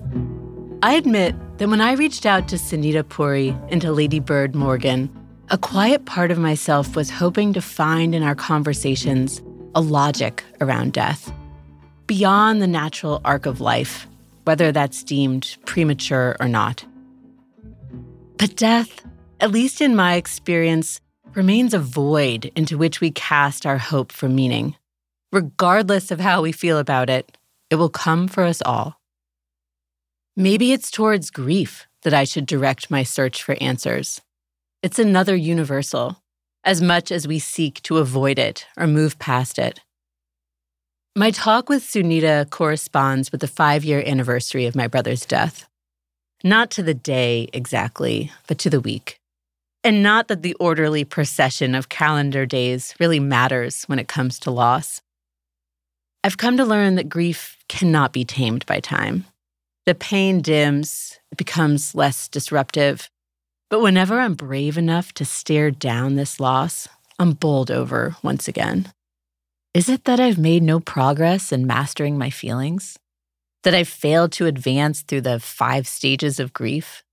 I 0.82 0.96
admit 0.96 1.36
that 1.60 1.70
when 1.70 1.82
I 1.82 1.94
reached 1.94 2.26
out 2.26 2.48
to 2.48 2.56
Sunita 2.56 3.08
Puri 3.08 3.56
and 3.70 3.80
to 3.84 3.92
Ladybird 3.92 4.56
Morgan, 4.56 5.08
a 5.50 5.58
quiet 5.58 6.06
part 6.06 6.32
of 6.32 6.40
myself 6.40 6.96
was 6.96 7.10
hoping 7.10 7.54
to 7.54 7.62
find 7.62 8.16
in 8.16 8.24
our 8.24 8.36
conversations 8.36 9.42
a 9.76 9.82
logic 9.82 10.44
around 10.60 10.94
death, 10.94 11.32
beyond 12.08 12.62
the 12.62 12.68
natural 12.68 13.22
arc 13.24 13.46
of 13.46 13.62
life, 13.62 14.08
whether 14.46 14.72
that's 14.72 15.04
deemed 15.04 15.56
premature 15.66 16.36
or 16.40 16.48
not. 16.48 16.84
But 18.38 18.56
death, 18.56 19.06
at 19.40 19.52
least 19.52 19.82
in 19.82 19.96
my 19.96 20.16
experience, 20.16 21.00
remains 21.36 21.74
a 21.74 21.80
void 21.80 22.52
into 22.56 22.78
which 22.78 23.00
we 23.00 23.12
cast 23.12 23.66
our 23.66 23.78
hope 23.78 24.12
for 24.12 24.28
meaning. 24.28 24.76
Regardless 25.32 26.10
of 26.10 26.20
how 26.20 26.42
we 26.42 26.54
feel 26.54 26.80
about 26.80 27.10
it, 27.10 27.38
it 27.70 27.76
will 27.76 27.90
come 27.90 28.28
for 28.28 28.44
us 28.44 28.62
all. 28.66 29.00
Maybe 30.36 30.72
it's 30.72 30.90
towards 30.90 31.30
grief 31.30 31.88
that 32.02 32.14
I 32.14 32.24
should 32.24 32.46
direct 32.46 32.90
my 32.90 33.04
search 33.04 33.44
for 33.44 33.58
answers. 33.62 34.22
It's 34.86 35.00
another 35.00 35.36
universal, 35.36 36.22
as 36.64 36.80
much 36.80 37.12
as 37.12 37.28
we 37.28 37.40
seek 37.40 37.82
to 37.82 37.98
avoid 37.98 38.38
it 38.38 38.68
or 38.78 38.86
move 38.86 39.18
past 39.18 39.58
it. 39.58 39.80
My 41.16 41.32
talk 41.32 41.70
with 41.70 41.82
Sunita 41.82 42.48
corresponds 42.52 43.32
with 43.32 43.42
the 43.42 43.48
five 43.48 43.84
year 43.84 44.04
anniversary 44.06 44.68
of 44.68 44.76
my 44.76 44.86
brother's 44.86 45.26
death. 45.26 45.68
Not 46.44 46.70
to 46.70 46.84
the 46.84 46.94
day 46.94 47.48
exactly, 47.52 48.32
but 48.48 48.60
to 48.60 48.70
the 48.70 48.80
week. 48.80 49.18
And 49.84 50.04
not 50.04 50.28
that 50.28 50.44
the 50.44 50.54
orderly 50.60 51.04
procession 51.04 51.74
of 51.74 51.90
calendar 51.90 52.46
days 52.46 52.94
really 53.00 53.20
matters 53.20 53.86
when 53.86 53.98
it 53.98 54.08
comes 54.08 54.38
to 54.42 54.52
loss. 54.52 55.02
I've 56.24 56.38
come 56.38 56.58
to 56.58 56.64
learn 56.64 56.94
that 56.94 57.10
grief 57.10 57.58
cannot 57.70 58.14
be 58.14 58.24
tamed 58.24 58.68
by 58.68 58.82
time. 58.82 59.26
The 59.88 59.96
pain 59.96 60.44
dims, 60.44 61.18
it 61.32 61.40
becomes 61.40 61.96
less 61.96 62.28
disruptive, 62.28 63.10
but 63.70 63.82
whenever 63.82 64.20
I'm 64.20 64.36
brave 64.36 64.78
enough 64.78 65.14
to 65.14 65.26
stare 65.26 65.72
down 65.72 66.16
this 66.16 66.40
loss, 66.40 66.88
I'm 67.18 67.32
bowled 67.32 67.72
over 67.72 68.16
once 68.22 68.48
again. 68.48 68.92
Is 69.74 69.90
it 69.90 70.06
that 70.06 70.20
I've 70.20 70.38
made 70.38 70.64
no 70.64 70.80
progress 70.80 71.52
in 71.52 71.68
mastering 71.68 72.18
my 72.18 72.30
feelings? 72.30 72.98
That 73.64 73.74
I've 73.74 73.88
failed 73.88 74.32
to 74.34 74.46
advance 74.46 75.02
through 75.02 75.22
the 75.22 75.40
five 75.40 75.88
stages 75.88 76.40
of 76.40 76.54
grief? 76.54 77.04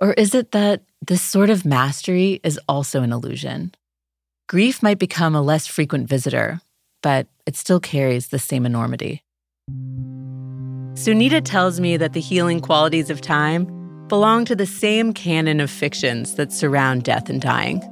Or 0.00 0.12
is 0.12 0.34
it 0.34 0.52
that 0.52 0.82
this 1.00 1.22
sort 1.22 1.50
of 1.50 1.64
mastery 1.64 2.40
is 2.42 2.60
also 2.68 3.02
an 3.02 3.12
illusion? 3.12 3.72
Grief 4.48 4.82
might 4.82 4.98
become 4.98 5.34
a 5.34 5.42
less 5.42 5.66
frequent 5.66 6.08
visitor, 6.08 6.60
but 7.02 7.26
it 7.46 7.56
still 7.56 7.80
carries 7.80 8.28
the 8.28 8.38
same 8.38 8.66
enormity. 8.66 9.22
Sunita 10.94 11.42
tells 11.44 11.80
me 11.80 11.96
that 11.96 12.12
the 12.12 12.20
healing 12.20 12.60
qualities 12.60 13.10
of 13.10 13.20
time 13.20 13.77
belong 14.08 14.44
to 14.46 14.56
the 14.56 14.66
same 14.66 15.12
canon 15.12 15.60
of 15.60 15.70
fictions 15.70 16.34
that 16.36 16.52
surround 16.52 17.04
death 17.04 17.28
and 17.28 17.40
dying. 17.40 17.82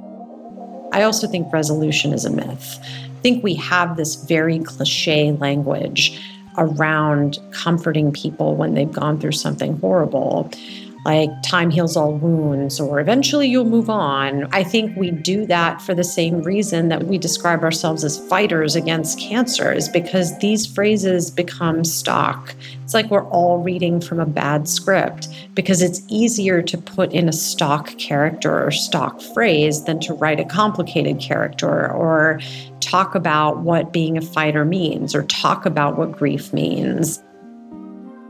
I 0.91 1.03
also 1.03 1.27
think 1.27 1.51
resolution 1.53 2.13
is 2.13 2.25
a 2.25 2.29
myth. 2.29 2.79
I 2.81 3.19
think 3.21 3.43
we 3.43 3.55
have 3.55 3.97
this 3.97 4.15
very 4.15 4.59
cliche 4.59 5.31
language 5.33 6.19
around 6.57 7.37
comforting 7.51 8.11
people 8.11 8.55
when 8.55 8.73
they've 8.73 8.91
gone 8.91 9.19
through 9.19 9.33
something 9.33 9.77
horrible 9.79 10.51
like 11.07 11.29
time 11.41 11.69
heals 11.69 11.95
all 11.95 12.11
wounds 12.11 12.81
or 12.81 12.99
eventually 12.99 13.47
you'll 13.47 13.63
move 13.63 13.89
on. 13.89 14.43
I 14.53 14.61
think 14.61 14.97
we 14.97 15.09
do 15.09 15.45
that 15.45 15.81
for 15.81 15.95
the 15.95 16.03
same 16.03 16.43
reason 16.43 16.89
that 16.89 17.03
we 17.03 17.17
describe 17.17 17.63
ourselves 17.63 18.03
as 18.03 18.19
fighters 18.27 18.75
against 18.75 19.17
cancer, 19.17 19.71
is 19.71 19.87
because 19.87 20.37
these 20.39 20.65
phrases 20.65 21.31
become 21.31 21.85
stock. 21.85 22.53
It's 22.83 22.93
like 22.93 23.09
we're 23.09 23.29
all 23.29 23.59
reading 23.59 24.01
from 24.01 24.19
a 24.19 24.25
bad 24.25 24.67
script 24.67 25.29
because 25.53 25.81
it's 25.81 26.01
easier 26.09 26.61
to 26.61 26.77
put 26.77 27.13
in 27.13 27.29
a 27.29 27.33
stock 27.33 27.97
character 27.97 28.67
or 28.67 28.71
stock 28.71 29.21
phrase 29.33 29.85
than 29.85 30.01
to 30.01 30.13
write 30.13 30.41
a 30.41 30.45
complicated 30.45 31.21
character 31.21 31.89
or 31.89 32.41
talk 32.81 33.15
about 33.15 33.59
what 33.59 33.93
being 33.93 34.17
a 34.17 34.21
fighter 34.21 34.65
means 34.65 35.15
or 35.15 35.23
talk 35.23 35.65
about 35.65 35.97
what 35.97 36.11
grief 36.11 36.51
means. 36.51 37.23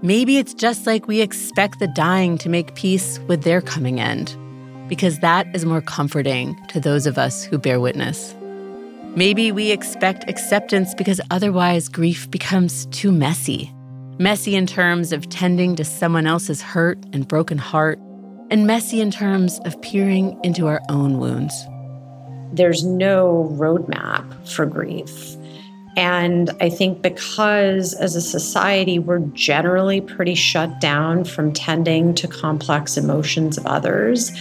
Maybe 0.04 0.38
it's 0.38 0.54
just 0.54 0.86
like 0.86 1.08
we 1.08 1.22
expect 1.22 1.80
the 1.80 1.88
dying 1.88 2.38
to 2.40 2.50
make 2.50 2.76
peace 2.76 3.20
with 3.28 3.42
their 3.42 3.62
coming 3.62 4.00
end, 4.00 4.38
because 4.88 5.20
that 5.20 5.48
is 5.56 5.66
more 5.66 5.82
comforting 5.82 6.56
to 6.68 6.80
those 6.80 7.08
of 7.08 7.18
us 7.18 7.44
who 7.44 7.58
bear 7.58 7.80
witness. 7.80 8.36
Maybe 9.16 9.52
we 9.52 9.72
expect 9.72 10.30
acceptance 10.30 10.94
because 10.94 11.20
otherwise 11.32 11.88
grief 11.88 12.30
becomes 12.30 12.86
too 12.88 13.12
messy. 13.12 13.74
Messy 14.20 14.56
in 14.56 14.68
terms 14.68 15.12
of 15.12 15.28
tending 15.30 15.76
to 15.78 15.84
someone 15.84 16.28
else's 16.28 16.62
hurt 16.62 17.00
and 17.12 17.28
broken 17.28 17.58
heart, 17.58 17.98
and 18.52 18.68
messy 18.68 19.02
in 19.02 19.10
terms 19.10 19.60
of 19.66 19.82
peering 19.82 20.40
into 20.44 20.68
our 20.68 20.82
own 20.90 21.18
wounds. 21.18 21.56
There's 22.54 22.86
no 22.86 23.52
roadmap 23.58 24.48
for 24.48 24.68
grief. 24.68 25.37
And 25.98 26.52
I 26.62 26.70
think 26.70 27.02
because 27.02 27.96
as 27.96 28.16
a 28.16 28.22
society, 28.22 29.00
we're 29.00 29.20
generally 29.34 30.00
pretty 30.00 30.36
shut 30.36 30.80
down 30.80 31.26
from 31.26 31.52
tending 31.52 32.14
to 32.16 32.28
complex 32.28 32.98
emotions 32.98 33.58
of 33.58 33.66
others, 33.66 34.32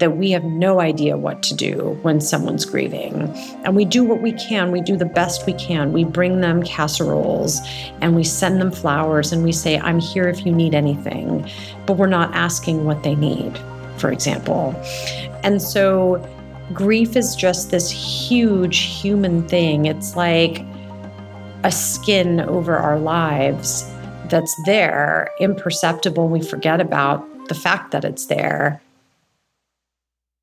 that 0.00 0.16
we 0.16 0.32
have 0.32 0.42
no 0.42 0.80
idea 0.80 1.16
what 1.16 1.40
to 1.44 1.54
do 1.54 1.96
when 2.02 2.20
someone's 2.20 2.64
grieving. 2.64 3.32
And 3.64 3.76
we 3.76 3.84
do 3.84 4.02
what 4.02 4.22
we 4.22 4.32
can, 4.32 4.72
we 4.72 4.80
do 4.80 4.96
the 4.96 5.04
best 5.04 5.46
we 5.46 5.52
can. 5.52 5.92
We 5.92 6.02
bring 6.02 6.40
them 6.40 6.64
casseroles 6.64 7.60
and 8.00 8.16
we 8.16 8.24
send 8.24 8.60
them 8.60 8.72
flowers 8.72 9.32
and 9.32 9.44
we 9.44 9.52
say, 9.52 9.78
I'm 9.78 10.00
here 10.00 10.28
if 10.28 10.44
you 10.44 10.50
need 10.50 10.74
anything. 10.74 11.48
But 11.86 11.96
we're 11.96 12.08
not 12.08 12.34
asking 12.34 12.86
what 12.86 13.04
they 13.04 13.14
need, 13.14 13.56
for 13.98 14.10
example. 14.10 14.74
And 15.44 15.62
so 15.62 16.28
grief 16.72 17.14
is 17.14 17.36
just 17.36 17.70
this 17.70 17.88
huge 17.88 18.80
human 18.80 19.46
thing. 19.46 19.84
It's 19.84 20.16
like, 20.16 20.64
a 21.64 21.72
skin 21.72 22.40
over 22.40 22.76
our 22.76 22.98
lives 22.98 23.90
that's 24.28 24.54
there, 24.66 25.30
imperceptible. 25.40 26.28
We 26.28 26.42
forget 26.42 26.80
about 26.80 27.48
the 27.48 27.54
fact 27.54 27.90
that 27.92 28.04
it's 28.04 28.26
there. 28.26 28.82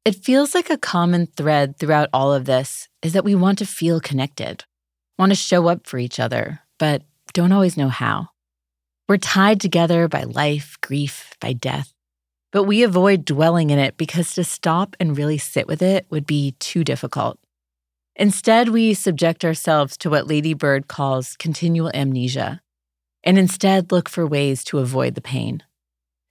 It 0.03 0.15
feels 0.15 0.55
like 0.55 0.71
a 0.71 0.77
common 0.77 1.27
thread 1.27 1.77
throughout 1.77 2.09
all 2.11 2.33
of 2.33 2.45
this 2.45 2.89
is 3.03 3.13
that 3.13 3.23
we 3.23 3.35
want 3.35 3.59
to 3.59 3.67
feel 3.67 3.99
connected, 3.99 4.65
want 5.19 5.31
to 5.31 5.35
show 5.35 5.67
up 5.67 5.85
for 5.85 5.99
each 5.99 6.19
other, 6.19 6.59
but 6.79 7.03
don't 7.33 7.51
always 7.51 7.77
know 7.77 7.89
how. 7.89 8.29
We're 9.07 9.17
tied 9.17 9.61
together 9.61 10.07
by 10.07 10.23
life, 10.23 10.77
grief, 10.81 11.35
by 11.39 11.53
death, 11.53 11.93
but 12.51 12.63
we 12.63 12.81
avoid 12.81 13.25
dwelling 13.25 13.69
in 13.69 13.77
it 13.77 13.95
because 13.95 14.33
to 14.33 14.43
stop 14.43 14.95
and 14.99 15.15
really 15.15 15.37
sit 15.37 15.67
with 15.67 15.83
it 15.83 16.07
would 16.09 16.25
be 16.25 16.55
too 16.59 16.83
difficult. 16.83 17.37
Instead, 18.15 18.69
we 18.69 18.93
subject 18.93 19.45
ourselves 19.45 19.97
to 19.97 20.09
what 20.09 20.27
Ladybird 20.27 20.87
calls 20.87 21.35
continual 21.37 21.91
amnesia, 21.93 22.61
and 23.23 23.37
instead 23.37 23.91
look 23.91 24.09
for 24.09 24.27
ways 24.27 24.63
to 24.65 24.79
avoid 24.79 25.15
the 25.15 25.21
pain. 25.21 25.63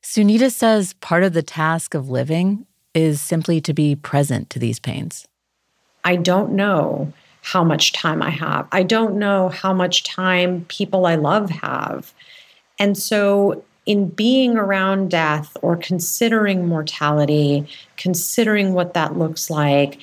Sunita 0.03 0.51
says 0.51 0.95
part 0.95 1.23
of 1.23 1.33
the 1.33 1.43
task 1.43 1.95
of 1.95 2.11
living 2.11 2.67
is 2.95 3.21
simply 3.21 3.61
to 3.61 3.73
be 3.73 3.95
present 3.95 4.51
to 4.51 4.59
these 4.59 4.79
pains. 4.79 5.27
I 6.05 6.17
don't 6.17 6.53
know 6.53 7.13
how 7.43 7.65
much 7.65 7.93
time 7.93 8.23
I 8.23 8.31
have. 8.31 8.69
I 8.73 8.83
don't 8.83 9.17
know 9.17 9.49
how 9.49 9.73
much 9.73 10.05
time 10.05 10.65
people 10.67 11.07
I 11.07 11.15
love 11.15 11.51
have. 11.51 12.13
And 12.79 12.97
so, 12.97 13.65
in 13.87 14.09
being 14.09 14.57
around 14.57 15.11
death 15.11 15.57
or 15.63 15.77
considering 15.77 16.67
mortality, 16.67 17.67
considering 17.97 18.75
what 18.75 18.95
that 18.95 19.17
looks 19.17 19.51
like, 19.51 19.99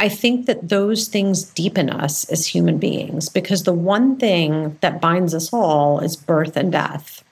I 0.00 0.08
think 0.08 0.46
that 0.46 0.70
those 0.70 1.08
things 1.08 1.44
deepen 1.44 1.90
us 1.90 2.24
as 2.30 2.46
human 2.46 2.78
beings 2.78 3.28
because 3.28 3.64
the 3.64 3.74
one 3.74 4.16
thing 4.16 4.78
that 4.80 5.02
binds 5.02 5.34
us 5.34 5.52
all 5.52 6.00
is 6.00 6.16
birth 6.16 6.56
and 6.56 6.72
death. 6.72 7.22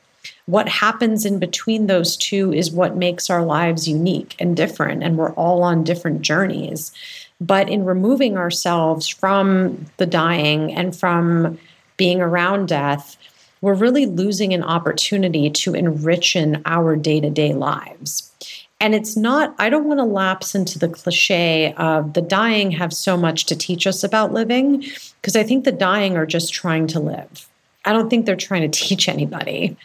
What 0.45 0.69
happens 0.69 1.25
in 1.25 1.39
between 1.39 1.87
those 1.87 2.15
two 2.15 2.53
is 2.53 2.71
what 2.71 2.95
makes 2.95 3.31
our 3.31 3.43
lives 3.43 3.89
unique 3.89 4.37
and 4.39 4.55
different, 4.55 5.03
and 5.03 5.17
we're 5.17 5.33
all 5.33 5.63
on 5.63 5.83
different 5.83 6.21
journeys. 6.21 6.93
But 7.41 7.71
in 7.71 7.87
removing 7.87 8.37
ourselves 8.37 9.09
from 9.09 9.87
the 9.97 10.07
dying 10.07 10.75
and 10.75 10.95
from 10.95 11.59
being 11.97 12.21
around 12.21 12.69
death, 12.69 13.17
we're 13.63 13.75
really 13.75 14.05
losing 14.05 14.53
an 14.53 14.63
opportunity 14.63 15.49
to 15.51 15.75
enrich 15.75 16.37
in 16.37 16.61
our 16.67 16.97
day 16.97 17.21
to 17.21 17.31
day 17.31 17.55
lives. 17.55 18.31
And 18.81 18.95
it's 18.95 19.17
not, 19.17 19.55
I 19.59 19.71
don't 19.71 19.87
want 19.87 19.99
to 19.99 20.05
lapse 20.05 20.55
into 20.55 20.79
the 20.79 20.89
cliche 20.89 21.73
of 21.75 22.13
the 22.13 22.23
dying 22.23 22.71
have 22.73 22.93
so 22.93 23.17
much 23.17 23.47
to 23.47 23.57
teach 23.57 23.87
us 23.87 24.05
about 24.05 24.33
living, 24.33 24.85
because 25.21 25.35
I 25.35 25.43
think 25.43 25.65
the 25.65 25.73
dying 25.73 26.17
are 26.17 26.27
just 26.27 26.55
trying 26.55 26.87
to 26.89 27.01
live. 27.01 27.49
I 27.85 27.93
don't 27.93 28.09
think 28.09 28.25
they're 28.25 28.37
trying 28.37 28.71
to 28.71 28.81
teach 28.87 29.09
anybody. 29.09 29.77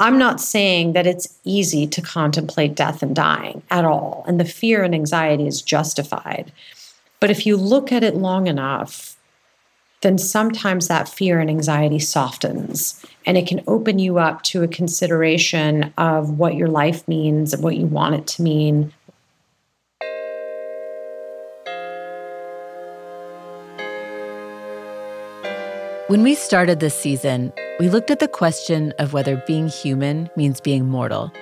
I'm 0.00 0.18
not 0.18 0.40
saying 0.40 0.94
that 0.94 1.06
it's 1.06 1.38
easy 1.44 1.86
to 1.86 2.02
contemplate 2.02 2.74
death 2.74 3.02
and 3.02 3.14
dying 3.14 3.62
at 3.70 3.84
all, 3.84 4.24
and 4.26 4.38
the 4.38 4.44
fear 4.44 4.82
and 4.82 4.94
anxiety 4.94 5.46
is 5.46 5.62
justified. 5.62 6.52
But 7.20 7.30
if 7.30 7.46
you 7.46 7.56
look 7.56 7.92
at 7.92 8.02
it 8.02 8.16
long 8.16 8.48
enough, 8.48 9.16
then 10.02 10.18
sometimes 10.18 10.88
that 10.88 11.08
fear 11.08 11.40
and 11.40 11.48
anxiety 11.48 11.98
softens 11.98 13.04
and 13.24 13.38
it 13.38 13.46
can 13.46 13.62
open 13.66 13.98
you 13.98 14.18
up 14.18 14.42
to 14.42 14.62
a 14.62 14.68
consideration 14.68 15.92
of 15.96 16.38
what 16.38 16.56
your 16.56 16.68
life 16.68 17.06
means 17.06 17.54
and 17.54 17.62
what 17.62 17.76
you 17.76 17.86
want 17.86 18.14
it 18.14 18.26
to 18.26 18.42
mean. 18.42 18.92
When 26.08 26.22
we 26.22 26.34
started 26.34 26.80
this 26.80 26.94
season, 26.94 27.52
we 27.80 27.88
looked 27.88 28.10
at 28.10 28.18
the 28.18 28.28
question 28.28 28.92
of 28.98 29.14
whether 29.14 29.42
being 29.46 29.68
human 29.68 30.28
means 30.36 30.60
being 30.60 30.86
mortal. 30.86 31.32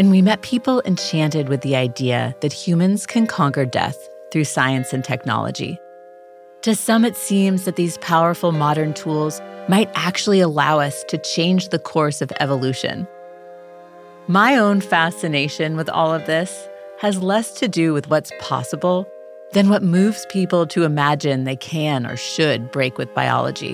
And 0.00 0.10
we 0.10 0.22
met 0.22 0.42
people 0.42 0.82
enchanted 0.84 1.48
with 1.48 1.60
the 1.60 1.76
idea 1.76 2.34
that 2.40 2.52
humans 2.52 3.06
can 3.06 3.26
conquer 3.26 3.66
death 3.66 4.08
through 4.32 4.44
science 4.44 4.92
and 4.92 5.04
technology. 5.04 5.78
To 6.62 6.74
some, 6.74 7.06
it 7.06 7.16
seems 7.16 7.64
that 7.64 7.76
these 7.76 7.96
powerful 7.98 8.52
modern 8.52 8.92
tools 8.92 9.40
might 9.66 9.90
actually 9.94 10.40
allow 10.40 10.78
us 10.78 11.02
to 11.04 11.16
change 11.16 11.70
the 11.70 11.78
course 11.78 12.20
of 12.20 12.30
evolution. 12.38 13.08
My 14.28 14.58
own 14.58 14.82
fascination 14.82 15.74
with 15.74 15.88
all 15.88 16.12
of 16.12 16.26
this 16.26 16.68
has 16.98 17.22
less 17.22 17.52
to 17.60 17.68
do 17.68 17.94
with 17.94 18.10
what's 18.10 18.30
possible 18.40 19.08
than 19.52 19.70
what 19.70 19.82
moves 19.82 20.26
people 20.26 20.66
to 20.66 20.84
imagine 20.84 21.44
they 21.44 21.56
can 21.56 22.06
or 22.06 22.16
should 22.16 22.70
break 22.70 22.98
with 22.98 23.14
biology. 23.14 23.72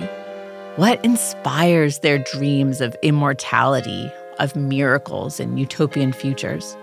What 0.77 1.03
inspires 1.03 1.99
their 1.99 2.19
dreams 2.19 2.79
of 2.79 2.95
immortality, 3.01 4.09
of 4.39 4.55
miracles, 4.55 5.41
and 5.41 5.59
utopian 5.59 6.13
futures? 6.13 6.77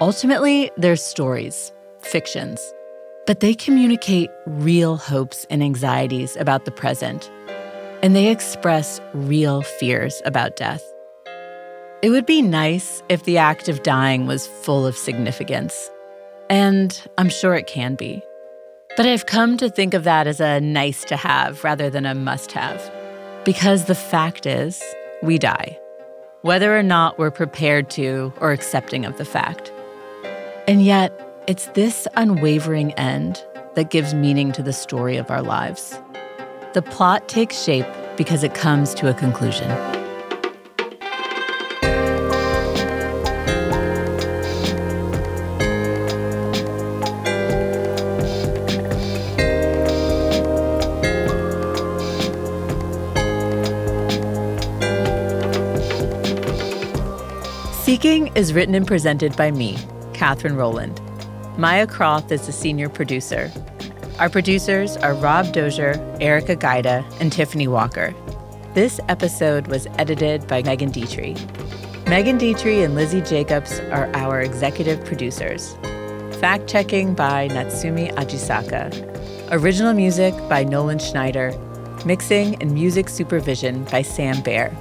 Ultimately, 0.00 0.72
they're 0.76 0.96
stories, 0.96 1.72
fictions 2.00 2.74
but 3.26 3.40
they 3.40 3.54
communicate 3.54 4.30
real 4.46 4.96
hopes 4.96 5.46
and 5.50 5.62
anxieties 5.62 6.36
about 6.36 6.64
the 6.64 6.70
present, 6.70 7.30
and 8.02 8.14
they 8.14 8.28
express 8.28 9.00
real 9.12 9.62
fears 9.62 10.20
about 10.24 10.56
death. 10.56 10.82
It 12.02 12.10
would 12.10 12.26
be 12.26 12.42
nice 12.42 13.02
if 13.08 13.24
the 13.24 13.38
act 13.38 13.68
of 13.68 13.82
dying 13.82 14.26
was 14.26 14.46
full 14.46 14.86
of 14.86 14.96
significance, 14.96 15.90
and 16.50 17.00
I'm 17.16 17.30
sure 17.30 17.54
it 17.54 17.66
can 17.66 17.94
be. 17.94 18.22
But 18.96 19.06
I've 19.06 19.26
come 19.26 19.56
to 19.56 19.70
think 19.70 19.94
of 19.94 20.04
that 20.04 20.26
as 20.26 20.38
a 20.38 20.60
nice 20.60 21.04
to 21.06 21.16
have 21.16 21.64
rather 21.64 21.88
than 21.88 22.04
a 22.04 22.14
must 22.14 22.52
have, 22.52 22.92
because 23.44 23.86
the 23.86 23.94
fact 23.94 24.44
is, 24.44 24.82
we 25.22 25.38
die, 25.38 25.78
whether 26.42 26.76
or 26.78 26.82
not 26.82 27.18
we're 27.18 27.30
prepared 27.30 27.88
to 27.90 28.34
or 28.38 28.52
accepting 28.52 29.06
of 29.06 29.16
the 29.16 29.24
fact. 29.24 29.72
And 30.68 30.84
yet, 30.84 31.23
it's 31.46 31.66
this 31.74 32.08
unwavering 32.14 32.92
end 32.92 33.44
that 33.74 33.90
gives 33.90 34.14
meaning 34.14 34.50
to 34.52 34.62
the 34.62 34.72
story 34.72 35.18
of 35.18 35.30
our 35.30 35.42
lives. 35.42 36.00
The 36.72 36.80
plot 36.80 37.28
takes 37.28 37.62
shape 37.62 37.84
because 38.16 38.42
it 38.42 38.54
comes 38.54 38.94
to 38.94 39.10
a 39.10 39.12
conclusion. 39.12 39.68
Seeking 57.82 58.28
is 58.34 58.54
written 58.54 58.74
and 58.74 58.86
presented 58.86 59.36
by 59.36 59.50
me, 59.50 59.76
Katherine 60.14 60.56
Rowland. 60.56 61.03
Maya 61.56 61.86
Croft 61.86 62.32
is 62.32 62.46
the 62.46 62.52
senior 62.52 62.88
producer. 62.88 63.52
Our 64.18 64.28
producers 64.28 64.96
are 64.96 65.14
Rob 65.14 65.52
Dozier, 65.52 65.94
Erica 66.20 66.56
Gaida, 66.56 67.04
and 67.20 67.32
Tiffany 67.32 67.68
Walker. 67.68 68.12
This 68.74 68.98
episode 69.08 69.68
was 69.68 69.86
edited 69.96 70.48
by 70.48 70.64
Megan 70.64 70.90
Dietrich. 70.90 71.36
Megan 72.08 72.38
Dietrich 72.38 72.78
and 72.78 72.96
Lizzie 72.96 73.20
Jacobs 73.20 73.78
are 73.92 74.10
our 74.16 74.40
executive 74.40 75.04
producers. 75.04 75.76
Fact 76.40 76.66
checking 76.66 77.14
by 77.14 77.46
Natsumi 77.48 78.12
Ajisaka. 78.14 78.90
Original 79.52 79.94
music 79.94 80.34
by 80.48 80.64
Nolan 80.64 80.98
Schneider. 80.98 81.52
Mixing 82.04 82.60
and 82.60 82.72
music 82.72 83.08
supervision 83.08 83.84
by 83.84 84.02
Sam 84.02 84.42
Baer. 84.42 84.76